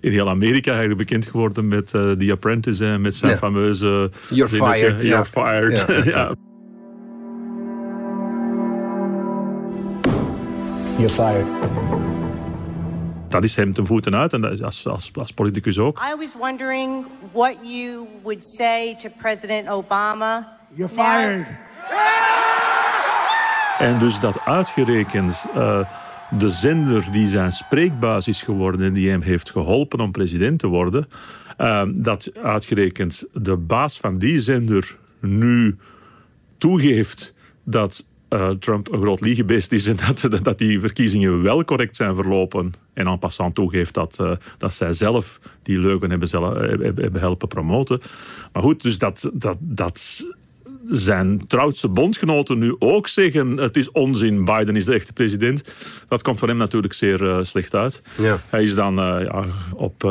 in 0.00 0.12
heel 0.12 0.28
Amerika 0.28 0.70
eigenlijk 0.70 0.98
bekend 1.08 1.26
geworden 1.26 1.68
met 1.68 1.92
uh, 1.92 2.10
The 2.12 2.32
Apprentice 2.32 2.86
en 2.86 3.00
met 3.00 3.14
zijn 3.14 3.32
Ja. 3.32 3.38
fameuze... 3.38 4.10
You're 4.28 4.48
zinnetje, 4.48 4.74
fired, 4.78 5.00
You're 5.02 5.16
ja. 5.16 5.24
fired. 5.24 6.04
Ja. 6.04 6.34
You're 10.98 11.08
fired. 11.12 11.46
Dat 13.28 13.44
is 13.44 13.56
hem 13.56 13.72
ten 13.72 13.86
voeten 13.86 14.14
uit 14.16 14.32
en 14.32 14.40
dat 14.40 14.52
is 14.52 14.62
als, 14.62 14.86
als, 14.86 15.10
als 15.18 15.32
politicus 15.32 15.78
ook. 15.78 15.98
I 16.12 16.16
was 16.18 16.34
wondering 16.38 17.06
what 17.32 17.56
you 17.62 18.06
would 18.22 18.46
say 18.46 18.96
to 18.96 19.08
President 19.18 19.68
Obama. 19.68 20.56
You're 20.74 20.94
now- 20.94 21.04
fired. 21.04 21.46
En 23.78 23.98
dus 23.98 24.20
dat 24.20 24.40
uitgerekend 24.44 25.44
eh, 25.54 25.80
de 26.30 26.50
zender 26.50 27.10
die 27.10 27.28
zijn 27.28 27.52
spreekbuis 27.52 28.28
is 28.28 28.42
geworden 28.42 28.86
en 28.86 28.92
die 28.92 29.10
hem 29.10 29.22
heeft 29.22 29.50
geholpen 29.50 30.00
om 30.00 30.12
president 30.12 30.58
te 30.58 30.66
worden, 30.66 31.08
eh, 31.56 31.82
dat 31.94 32.30
uitgerekend 32.42 33.24
de 33.32 33.56
baas 33.56 33.98
van 33.98 34.18
die 34.18 34.40
zender 34.40 34.96
nu 35.20 35.76
toegeeft 36.58 37.34
dat 37.64 38.06
eh, 38.28 38.50
Trump 38.50 38.92
een 38.92 39.00
groot 39.00 39.20
liegebeest 39.20 39.72
is 39.72 39.86
en 39.86 39.96
dat, 40.06 40.38
dat 40.42 40.58
die 40.58 40.80
verkiezingen 40.80 41.42
wel 41.42 41.64
correct 41.64 41.96
zijn 41.96 42.14
verlopen. 42.14 42.72
En 42.94 43.06
en 43.06 43.18
passant 43.18 43.54
toegeeft 43.54 43.94
dat, 43.94 44.18
eh, 44.20 44.32
dat 44.58 44.74
zij 44.74 44.92
zelf 44.92 45.40
die 45.62 45.78
leugen 45.78 46.10
hebben, 46.10 46.28
zelf, 46.28 46.54
hebben, 46.54 47.02
hebben 47.02 47.20
helpen 47.20 47.48
promoten. 47.48 48.00
Maar 48.52 48.62
goed, 48.62 48.82
dus 48.82 48.98
dat, 48.98 49.30
dat, 49.34 49.56
dat 49.60 50.26
zijn 50.88 51.46
trouwste 51.46 51.88
bondgenoten 51.88 52.58
nu 52.58 52.76
ook 52.78 53.08
zeggen: 53.08 53.56
het 53.56 53.76
is 53.76 53.90
onzin, 53.90 54.44
Biden 54.44 54.76
is 54.76 54.84
de 54.84 54.94
echte 54.94 55.12
president. 55.12 55.74
Dat 56.08 56.22
komt 56.22 56.38
voor 56.38 56.48
hem 56.48 56.56
natuurlijk 56.56 56.92
zeer 56.92 57.30
eh, 57.30 57.38
slecht 57.42 57.74
uit. 57.74 58.02
Ja. 58.18 58.40
Hij 58.48 58.62
is 58.62 58.74
dan 58.74 58.98
eh, 58.98 59.24
ja, 59.24 59.44
op. 59.74 60.02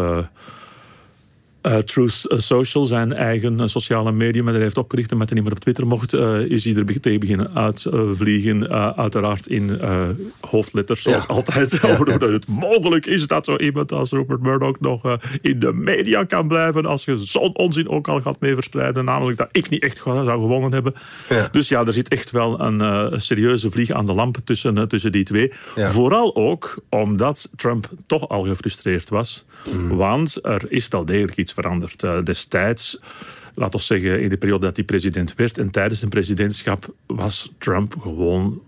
eh, 1.67 1.77
Truth 1.77 2.25
Social, 2.27 2.85
zijn 2.85 3.13
eigen 3.13 3.59
eh, 3.59 3.67
sociale 3.67 4.11
medium, 4.11 4.45
dat 4.45 4.53
hij 4.53 4.63
heeft 4.63 4.77
opgericht 4.77 5.11
en 5.11 5.17
met 5.17 5.29
hij 5.29 5.37
niet 5.37 5.47
meer 5.47 5.55
op 5.55 5.61
Twitter 5.63 5.87
mocht, 5.87 6.13
eh, 6.13 6.39
is 6.39 6.63
hij 6.63 6.75
er 6.75 7.01
tegen 7.01 7.19
beginnen 7.19 7.55
uitvliegen. 7.55 8.69
uiteraard 8.97 9.47
in 9.47 9.79
hoofdletters, 10.41 11.01
zoals 11.01 11.25
Ja. 11.27 11.33
altijd. 11.33 11.83
Over 11.89 12.19
hoe 12.19 12.31
het 12.31 12.47
mogelijk 12.47 13.05
is 13.05 13.27
dat 13.27 13.45
zo 13.45 13.55
iemand 13.55 13.91
als 13.91 14.11
Rupert 14.11 14.41
Murdoch 14.41 14.79
nog 14.79 15.17
in 15.41 15.59
de 15.59 15.73
media 15.73 16.23
kan 16.23 16.47
blijven 16.47 16.85
als 16.85 17.05
je 17.05 17.17
zo'n 17.17 17.57
onzin 17.57 17.89
ook 17.89 18.07
al 18.07 18.21
gaat 18.21 18.39
mee 18.39 18.53
verspreiden. 18.53 19.05
Namelijk 19.05 19.37
dat 19.37 19.49
ik 19.51 19.69
niet 19.69 19.83
echt 19.83 20.01
zou 20.03 20.25
gewonnen 20.25 20.71
hebben. 20.71 20.93
Ja. 21.29 21.47
Dus 21.51 21.69
ja, 21.69 21.85
er 21.85 21.93
zit 21.93 22.07
echt 22.07 22.31
wel 22.31 22.59
een 22.61 23.21
serieuze 23.21 23.71
vlieg 23.71 23.91
aan 23.91 24.05
de 24.05 24.13
lamp 24.13 24.37
tussen, 24.43 24.87
tussen 24.87 25.11
die 25.11 25.23
twee. 25.23 25.51
Ja. 25.75 25.89
Vooral 25.89 26.35
ook 26.35 26.81
omdat 26.89 27.49
Trump 27.55 27.89
toch 28.07 28.29
al 28.29 28.43
gefrustreerd 28.43 29.09
was. 29.09 29.45
Mm. 29.73 29.95
Want 29.95 30.45
er 30.45 30.71
is 30.71 30.87
wel 30.87 31.05
degelijk 31.05 31.37
iets 31.37 31.53
veranderd. 31.61 32.03
Eh, 32.03 32.23
destijds, 32.23 32.99
laat 33.55 33.73
ons 33.73 33.85
zeggen, 33.85 34.21
in 34.21 34.29
de 34.29 34.37
periode 34.37 34.65
dat 34.65 34.75
hij 34.75 34.85
president 34.85 35.33
werd 35.35 35.57
en 35.57 35.71
tijdens 35.71 35.99
zijn 35.99 36.11
presidentschap 36.11 36.93
was 37.05 37.53
Trump 37.57 37.95
gewoon 38.01 38.61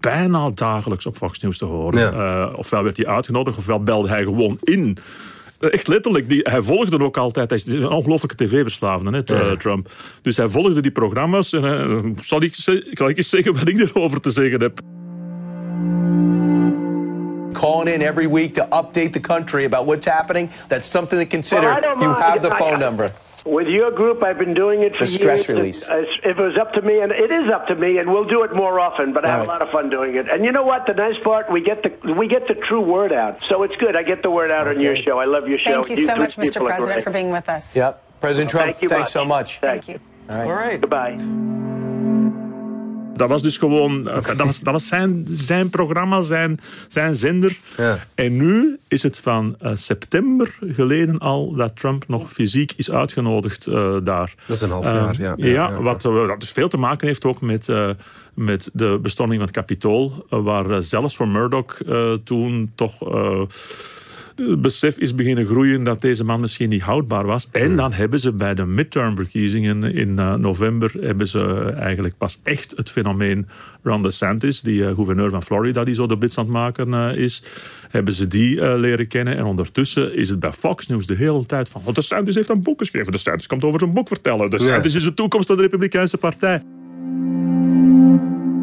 bijna 0.00 0.50
dagelijks 0.50 1.06
op 1.06 1.16
Fox 1.16 1.40
News 1.40 1.58
te 1.58 1.64
horen. 1.64 2.00
Ja. 2.00 2.46
Eh, 2.48 2.58
ofwel 2.58 2.82
werd 2.82 2.96
hij 2.96 3.06
uitgenodigd, 3.06 3.56
ofwel 3.56 3.82
belde 3.82 4.08
hij 4.08 4.22
gewoon 4.22 4.58
in. 4.62 4.98
Echt 5.58 5.88
letterlijk. 5.88 6.28
Die, 6.28 6.40
hij 6.42 6.62
volgde 6.62 7.00
ook 7.00 7.16
altijd. 7.16 7.50
Hij 7.50 7.58
is 7.58 7.66
een 7.66 7.88
ongelooflijke 7.88 8.44
tv-verslaafde, 8.44 9.10
hè, 9.10 9.34
Ja. 9.34 9.56
Trump. 9.56 9.90
Dus 10.22 10.36
hij 10.36 10.48
volgde 10.48 10.80
die 10.80 10.90
programma's. 10.90 11.52
En 11.52 11.64
eh, 11.64 12.22
zal, 12.22 12.42
ik, 12.42 12.54
zal 12.92 13.08
ik 13.08 13.16
eens 13.16 13.28
zeggen 13.28 13.54
wat 13.54 13.68
ik 13.68 13.78
erover 13.78 14.20
te 14.20 14.30
zeggen 14.30 14.60
heb? 14.60 14.80
Calling 17.58 17.88
in 17.92 18.00
every 18.02 18.26
week 18.26 18.54
to 18.54 18.64
update 18.72 19.12
the 19.12 19.20
country 19.20 19.64
about 19.64 19.84
what's 19.86 20.06
happening. 20.06 20.50
That's 20.68 20.86
something 20.86 21.18
to 21.18 21.26
consider. 21.26 21.68
Well, 21.68 22.00
you 22.00 22.14
have 22.14 22.40
the 22.42 22.50
phone 22.52 22.76
I- 22.76 22.80
number. 22.80 23.12
With 23.46 23.68
your 23.68 23.90
group, 23.92 24.22
I've 24.22 24.36
been 24.36 24.52
doing 24.52 24.82
it 24.82 24.94
for 24.94 25.04
The 25.04 25.06
stress 25.06 25.48
years. 25.48 25.56
release. 25.58 25.88
If 25.88 26.24
it 26.24 26.36
was 26.36 26.58
up 26.60 26.74
to 26.74 26.82
me, 26.82 27.00
and 27.00 27.10
it 27.12 27.30
is 27.30 27.50
up 27.50 27.68
to 27.68 27.74
me, 27.74 27.96
and 27.96 28.10
we'll 28.12 28.24
do 28.26 28.42
it 28.42 28.52
more 28.54 28.78
often. 28.78 29.14
But 29.14 29.24
I 29.24 29.28
have 29.28 29.40
All 29.40 29.46
a 29.46 29.48
lot 29.48 29.62
of 29.62 29.70
fun 29.70 29.88
doing 29.88 30.16
it. 30.16 30.28
And 30.30 30.44
you 30.44 30.52
know 30.52 30.64
what? 30.64 30.86
The 30.86 30.92
nice 30.92 31.14
part, 31.24 31.50
we 31.50 31.62
get 31.62 31.82
the 31.82 32.12
we 32.14 32.28
get 32.28 32.46
the 32.46 32.54
true 32.54 32.82
word 32.82 33.10
out. 33.12 33.40
So 33.42 33.62
it's 33.62 33.76
good. 33.76 33.96
I 33.96 34.02
get 34.02 34.22
the 34.22 34.30
word 34.30 34.50
out 34.50 34.68
on 34.68 34.80
your 34.80 34.96
show. 34.96 35.18
I 35.18 35.24
love 35.24 35.48
your 35.48 35.58
show. 35.58 35.82
Thank 35.84 35.98
you 35.98 36.04
so 36.04 36.16
much, 36.16 36.36
Mr. 36.36 36.62
President, 36.66 37.04
for 37.04 37.10
being 37.10 37.30
with 37.30 37.48
us. 37.48 37.74
Yep. 37.74 38.20
President 38.20 38.50
Trump, 38.50 38.66
Thank 38.66 38.82
you 38.82 38.88
thanks 38.90 39.02
much. 39.02 39.12
so 39.12 39.24
much. 39.24 39.58
Thank 39.60 39.88
you. 39.88 39.98
All 40.28 40.52
right. 40.52 40.78
Goodbye. 40.80 41.57
Dat 43.18 43.28
was 43.28 43.42
dus 43.42 43.56
gewoon 43.56 44.02
dat 44.04 44.36
was, 44.36 44.60
dat 44.60 44.72
was 44.72 44.86
zijn, 44.86 45.24
zijn 45.30 45.70
programma, 45.70 46.22
zijn, 46.22 46.60
zijn 46.88 47.14
zender. 47.14 47.58
Ja. 47.76 47.98
En 48.14 48.36
nu 48.36 48.78
is 48.88 49.02
het 49.02 49.18
van 49.18 49.56
eh, 49.60 49.72
september 49.74 50.58
geleden 50.60 51.18
al 51.18 51.52
dat 51.52 51.76
Trump 51.76 52.08
nog 52.08 52.32
fysiek 52.32 52.72
is 52.76 52.90
uitgenodigd 52.90 53.66
eh, 53.66 53.96
daar. 54.04 54.34
Dat 54.46 54.56
is 54.56 54.62
een 54.62 54.70
half 54.70 54.84
Eh, 54.86 54.92
jaar, 54.92 55.20
ja. 55.20 55.34
Ja, 55.36 55.82
wat 55.82 56.04
eh, 56.04 56.26
dat 56.26 56.40
dus 56.40 56.50
veel 56.50 56.68
te 56.68 56.76
maken 56.76 57.06
heeft 57.06 57.24
ook 57.24 57.40
met, 57.40 57.68
eh, 57.68 57.90
met 58.34 58.70
de 58.72 58.98
bestorming 59.02 59.38
van 59.38 59.46
het 59.48 59.56
Capitool, 59.56 60.26
eh, 60.30 60.38
waar 60.40 60.70
eh, 60.70 60.78
zelfs 60.80 61.16
voor 61.16 61.28
Murdoch 61.28 61.80
eh, 61.80 62.12
toen 62.24 62.72
toch. 62.74 63.02
eh, 63.12 63.40
het 64.46 64.62
besef 64.62 64.98
is 64.98 65.14
beginnen 65.14 65.46
groeien 65.46 65.84
dat 65.84 66.00
deze 66.00 66.24
man 66.24 66.40
misschien 66.40 66.68
niet 66.68 66.82
houdbaar 66.82 67.26
was. 67.26 67.48
En 67.50 67.76
dan 67.76 67.92
hebben 67.92 68.20
ze 68.20 68.32
bij 68.32 68.54
de 68.54 68.66
midtermverkiezingen 68.66 69.82
in 69.94 70.18
eh, 70.18 70.34
november 70.34 70.92
hebben 71.00 71.26
ze 71.26 71.72
eigenlijk 71.76 72.16
pas 72.18 72.40
echt 72.44 72.72
het 72.76 72.90
fenomeen 72.90 73.46
Ron 73.82 74.02
DeSantis, 74.02 74.60
die 74.60 74.86
eh, 74.86 74.94
gouverneur 74.94 75.30
van 75.30 75.42
Florida, 75.42 75.84
die 75.84 75.94
zo 75.94 76.06
de 76.06 76.18
blitz 76.18 76.38
aan 76.38 76.44
het 76.44 76.52
maken 76.52 76.94
eh, 76.94 77.16
is, 77.16 77.42
hebben 77.88 78.14
ze 78.14 78.26
die 78.26 78.60
eh, 78.60 78.78
leren 78.78 79.08
kennen. 79.08 79.36
En 79.36 79.44
ondertussen 79.44 80.14
is 80.14 80.28
het 80.28 80.40
bij 80.40 80.52
Fox 80.52 80.86
News 80.86 81.06
de 81.06 81.14
hele 81.14 81.46
tijd 81.46 81.68
van, 81.68 81.82
oh, 81.84 81.94
DeSantis 81.94 82.34
heeft 82.34 82.48
een 82.48 82.62
boek 82.62 82.78
geschreven, 82.78 83.12
DeSantis 83.12 83.46
komt 83.46 83.64
over 83.64 83.80
zijn 83.80 83.92
boek 83.92 84.08
vertellen, 84.08 84.50
DeSantis 84.50 84.94
is 84.94 85.04
de 85.04 85.14
toekomst 85.14 85.46
van 85.46 85.56
de 85.56 85.62
Republikeinse 85.62 86.18
partij. 86.18 86.77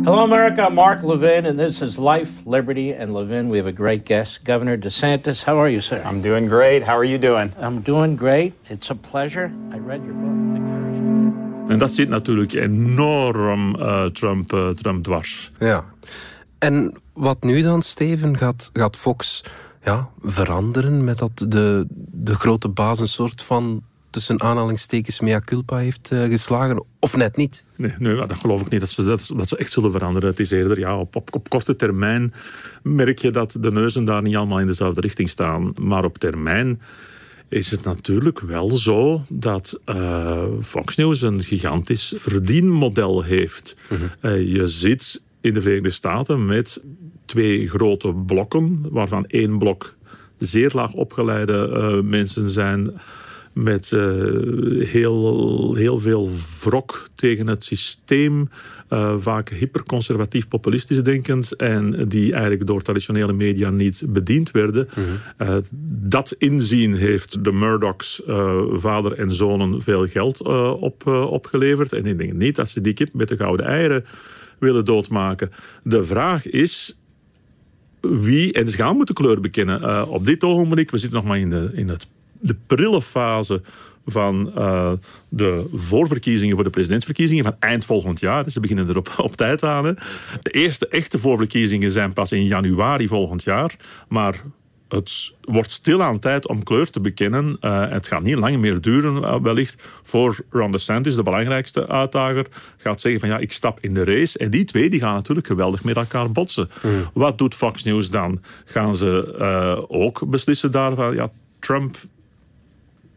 Hello, 0.05 0.23
America. 0.23 0.61
I'm 0.61 0.75
Mark 0.75 1.01
Levin, 1.01 1.47
and 1.47 1.57
this 1.57 1.81
is 1.81 1.97
Life, 1.97 2.29
Liberty, 2.45 2.93
and 2.93 3.11
Levin. 3.11 3.49
We 3.49 3.57
have 3.57 3.65
a 3.65 3.71
great 3.71 4.05
guest, 4.05 4.43
Governor 4.43 4.77
DeSantis. 4.77 5.43
How 5.43 5.57
are 5.57 5.67
you, 5.67 5.81
sir? 5.81 5.99
I'm 6.05 6.21
doing 6.21 6.47
great. 6.47 6.83
How 6.83 6.95
are 6.95 7.03
you 7.03 7.17
doing? 7.17 7.51
I'm 7.59 7.81
doing 7.81 8.15
great. 8.15 8.53
It's 8.69 8.91
a 8.91 8.95
pleasure. 8.95 9.51
I 9.73 9.79
read 9.79 10.03
your 10.05 10.13
book, 10.13 10.53
The 10.53 10.61
Courage. 10.61 11.71
En 11.71 11.79
dat 11.79 11.91
zit 11.91 12.09
natuurlijk 12.09 12.53
enorm 12.53 13.75
eh, 13.75 14.05
Trump, 14.05 14.53
eh, 14.53 14.69
Trump 14.69 15.03
dwars. 15.03 15.51
Ja. 15.59 15.83
En 16.57 16.93
wat 17.13 17.43
nu 17.43 17.61
dan, 17.61 17.81
Steven? 17.81 18.37
Gaat, 18.37 18.69
gaat 18.73 18.97
Fox 18.97 19.43
ja, 19.83 20.09
veranderen 20.21 21.03
met 21.03 21.17
dat 21.17 21.45
de, 21.47 21.85
de 22.11 22.35
grote 22.35 22.69
baas 22.69 22.99
een 22.99 23.07
soort 23.07 23.43
van 23.43 23.83
tussen 24.15 24.41
aanhalingstekens 24.41 25.19
mea 25.19 25.39
culpa 25.39 25.77
heeft 25.77 26.11
eh, 26.11 26.23
geslagen? 26.23 26.83
Of 26.99 27.15
net 27.15 27.35
niet? 27.37 27.65
Nee, 27.75 27.93
nee, 27.99 28.15
dat 28.15 28.37
geloof 28.37 28.61
ik 28.61 28.69
niet 28.69 28.79
dat 28.79 28.89
ze, 28.89 29.03
dat, 29.03 29.31
dat 29.35 29.47
ze 29.47 29.57
echt 29.57 29.71
zullen 29.71 29.91
veranderen. 29.91 30.29
Het 30.29 30.39
is 30.39 30.51
eerder, 30.51 30.79
ja, 30.79 30.99
op, 30.99 31.15
op, 31.15 31.35
op 31.35 31.49
korte 31.49 31.75
termijn 31.75 32.33
merk 32.83 33.19
je 33.19 33.31
dat 33.31 33.57
de 33.59 33.71
neuzen 33.71 34.05
daar 34.05 34.21
niet 34.21 34.35
allemaal 34.35 34.59
in 34.59 34.67
dezelfde 34.67 35.01
richting 35.01 35.29
staan. 35.29 35.73
Maar 35.81 36.03
op 36.03 36.17
termijn 36.17 36.81
is 37.49 37.71
het 37.71 37.83
natuurlijk 37.83 38.39
wel 38.39 38.71
zo 38.71 39.21
dat 39.29 39.79
eh, 39.85 40.43
Fox 40.61 40.95
News 40.95 41.21
een 41.21 41.43
gigantisch 41.43 42.13
verdienmodel 42.17 43.21
heeft. 43.23 43.75
Eh, 44.19 44.53
je 44.53 44.67
zit 44.67 45.21
in 45.41 45.53
de 45.53 45.61
Verenigde 45.61 45.89
Staten 45.89 46.45
met 46.45 46.81
twee 47.25 47.69
grote 47.69 48.13
blokken, 48.25 48.85
waarvan 48.89 49.25
één 49.25 49.57
blok 49.57 49.95
zeer 50.37 50.71
laag 50.73 50.93
opgeleide 50.93 52.01
mensen 52.03 52.49
zijn 52.49 52.93
met 53.55 53.91
eh, 53.91 53.99
heel, 54.79 55.75
heel 55.75 55.99
veel 55.99 56.29
wrok 56.61 57.09
tegen 57.15 57.47
het 57.47 57.63
systeem, 57.63 58.49
eh, 58.87 59.15
vaak 59.17 59.49
hyperconservatief 59.49 60.47
populistisch 60.47 61.03
denkend 61.03 61.55
en 61.55 62.07
die 62.07 62.31
eigenlijk 62.31 62.67
door 62.67 62.81
traditionele 62.81 63.33
media 63.33 63.69
niet 63.69 64.03
bediend 64.07 64.51
werden. 64.51 64.87
Eh, 65.37 65.57
dat 66.07 66.35
inzien 66.37 66.93
heeft 66.93 67.43
de 67.43 67.51
Murdochs, 67.51 68.21
vader 68.73 69.13
en 69.13 69.33
zonen, 69.33 69.81
veel 69.81 70.07
geld 70.07 70.41
op, 70.79 71.07
opgeleverd. 71.07 71.93
En 71.93 72.05
ik 72.05 72.17
denk 72.17 72.33
niet 72.33 72.55
dat 72.55 72.69
ze 72.69 72.81
die 72.81 72.93
kip 72.93 73.13
met 73.13 73.27
de 73.27 73.35
gouden 73.35 73.65
eieren 73.65 74.05
willen 74.59 74.85
doodmaken. 74.85 75.51
De 75.83 76.03
vraag 76.03 76.47
is 76.47 76.99
wie, 78.01 78.53
en 78.53 78.67
ze 78.67 78.77
gaan 78.77 78.95
moeten 78.95 79.15
kleur 79.15 79.39
bekennen. 79.39 80.07
Op 80.07 80.25
dit 80.25 80.43
ogenblik, 80.43 80.91
we 80.91 80.97
zitten 80.97 81.17
nog 81.17 81.27
maar 81.27 81.39
in 81.39 81.49
de, 81.49 81.69
in 81.73 81.89
het, 81.89 82.07
de 82.45 82.55
prille 82.67 83.01
fase 83.01 83.61
van 84.05 84.51
eh, 84.55 84.91
de 85.29 85.67
voorverkiezingen 85.73 86.55
voor 86.55 86.63
de 86.63 86.69
presidentsverkiezingen 86.69 87.43
van 87.43 87.55
eind 87.59 87.85
volgend 87.85 88.19
jaar. 88.19 88.43
Dus 88.43 88.53
ze 88.53 88.59
beginnen 88.59 88.89
er 88.89 88.97
op, 88.97 89.13
op 89.29 89.35
tijd 89.35 89.63
aan. 89.63 89.85
Hè. 89.85 89.93
De 90.41 90.49
eerste 90.51 90.87
echte 90.87 91.19
voorverkiezingen 91.19 91.91
zijn 91.91 92.13
pas 92.13 92.31
in 92.31 92.45
januari 92.45 93.07
volgend 93.07 93.43
jaar. 93.43 93.75
Maar 94.07 94.41
het 94.87 95.33
wordt 95.41 95.71
stilaan 95.71 96.19
tijd 96.19 96.47
om 96.47 96.63
kleur 96.63 96.89
te 96.89 97.01
bekennen. 97.01 97.57
Eh, 97.59 97.89
het 97.89 98.07
gaat 98.07 98.21
niet 98.21 98.35
lang 98.35 98.57
meer 98.57 98.81
duren, 98.81 99.23
eh, 99.23 99.41
wellicht, 99.41 99.83
voor 100.03 100.37
Ron 100.49 100.71
DeSantis, 100.71 101.15
de 101.15 101.23
belangrijkste 101.23 101.87
uitdager, 101.87 102.47
gaat 102.77 103.01
zeggen 103.01 103.19
van 103.19 103.29
ja, 103.29 103.37
ik 103.37 103.51
stap 103.51 103.77
in 103.81 103.93
de 103.93 104.03
race. 104.03 104.37
En 104.37 104.49
die 104.49 104.63
twee 104.63 104.89
die 104.89 104.99
gaan 104.99 105.15
natuurlijk 105.15 105.47
geweldig 105.47 105.83
met 105.83 105.95
elkaar 105.95 106.31
botsen. 106.31 106.69
Wat 107.13 107.37
doet 107.37 107.55
Fox 107.55 107.83
News 107.83 108.09
dan? 108.09 108.41
Gaan 108.65 108.95
ze 108.95 109.85
ook 109.87 110.29
beslissen 110.29 110.71
daarvan, 110.71 111.15
ja, 111.15 111.31
Trump 111.59 111.97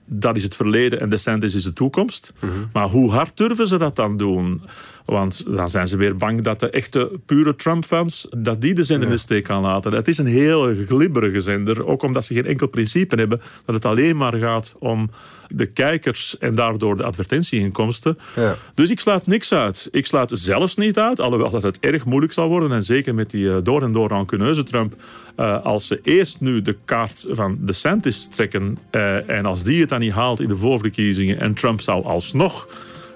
dat 0.08 0.36
is 0.36 0.42
het 0.42 0.54
verleden 0.54 1.00
en 1.00 1.08
DeSantis 1.08 1.54
is 1.54 1.62
de 1.62 1.72
toekomst. 1.72 2.32
Maar 2.72 2.88
hoe 2.88 3.10
hard 3.10 3.36
durven 3.36 3.66
ze 3.66 3.78
dat 3.78 3.96
dan 3.96 4.16
doen? 4.16 4.62
Want 5.08 5.44
dan 5.46 5.68
zijn 5.68 5.88
ze 5.88 5.96
weer 5.96 6.16
bang 6.16 6.42
dat 6.42 6.60
de 6.60 6.70
echte 6.70 7.10
pure 7.26 7.56
Trump-fans... 7.56 8.26
dat 8.36 8.60
die 8.60 8.74
de 8.74 8.84
zender 8.84 9.08
in 9.08 9.14
de 9.14 9.20
steek 9.20 9.46
gaan 9.46 9.62
laten. 9.62 9.92
Het 9.92 10.08
is 10.08 10.18
een 10.18 10.26
heel 10.26 10.74
glibberige 10.86 11.40
zender. 11.40 11.86
Ook 11.86 12.02
omdat 12.02 12.24
ze 12.24 12.34
geen 12.34 12.44
enkel 12.44 12.66
principe 12.68 13.16
hebben... 13.16 13.40
dat 13.64 13.74
het 13.74 13.84
alleen 13.84 14.16
maar 14.16 14.34
gaat 14.34 14.74
om 14.78 15.10
de 15.46 15.66
kijkers... 15.66 16.38
en 16.38 16.54
daardoor 16.54 16.96
de 16.96 17.02
advertentieinkomsten. 17.02 18.18
Ja. 18.36 18.56
Dus 18.74 18.90
ik 18.90 19.00
sluit 19.00 19.26
niks 19.26 19.52
uit. 19.52 19.88
Ik 19.90 20.06
sluit 20.06 20.30
zelfs 20.34 20.76
niet 20.76 20.98
uit, 20.98 21.20
alhoewel 21.20 21.50
dat 21.50 21.62
het 21.62 21.78
erg 21.80 22.04
moeilijk 22.04 22.32
zal 22.32 22.48
worden. 22.48 22.72
En 22.72 22.82
zeker 22.82 23.14
met 23.14 23.30
die 23.30 23.50
eh, 23.50 23.56
door 23.62 23.82
en 23.82 23.92
door 23.92 24.08
rancuneuze 24.08 24.62
Trump. 24.62 24.94
eh, 25.36 25.64
als 25.64 25.86
ze 25.86 26.00
eerst 26.02 26.40
nu 26.40 26.62
de 26.62 26.76
kaart 26.84 27.26
van 27.30 27.58
DeSantis 27.60 28.28
trekken. 28.28 28.78
eh, 28.90 29.28
en 29.30 29.46
als 29.46 29.62
die 29.62 29.80
het 29.80 29.88
dan 29.88 30.00
niet 30.00 30.12
haalt 30.12 30.40
in 30.40 30.48
de 30.48 30.56
voorverkiezingen. 30.56 31.40
en 31.40 31.54
Trump 31.54 31.80
zou 31.80 32.04
alsnog 32.04 32.68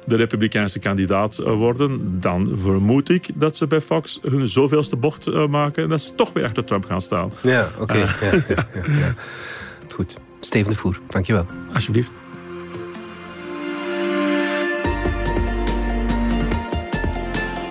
de 0.05 0.17
Republikeinse 0.17 0.79
kandidaat 0.79 1.39
eh, 1.39 1.53
worden. 1.53 2.21
dan 2.21 2.53
vermoed 2.55 3.09
ik 3.09 3.29
dat 3.35 3.57
ze 3.57 3.67
bij 3.67 3.81
Fox 3.81 4.19
hun 4.23 4.49
zoveelste 4.49 4.97
bocht 4.97 5.27
eh, 5.27 5.47
maken. 5.47 5.83
en 5.83 5.89
dat 5.89 6.01
ze 6.01 6.15
toch 6.15 6.33
weer 6.33 6.45
achter 6.45 6.65
Trump 6.65 6.85
gaan 6.85 7.01
staan. 7.01 7.33
Ja, 7.43 7.71
oké. 7.79 7.93
Eh. 7.93 8.21
ja, 8.21 8.33
ja, 8.55 8.67
ja, 8.75 8.93
ja. 8.99 9.15
Goed. 9.91 10.17
Steven 10.41 10.71
de 10.73 10.79
Voer, 10.79 11.01
dankjewel. 11.09 11.47
Alsjeblieft. 11.73 12.11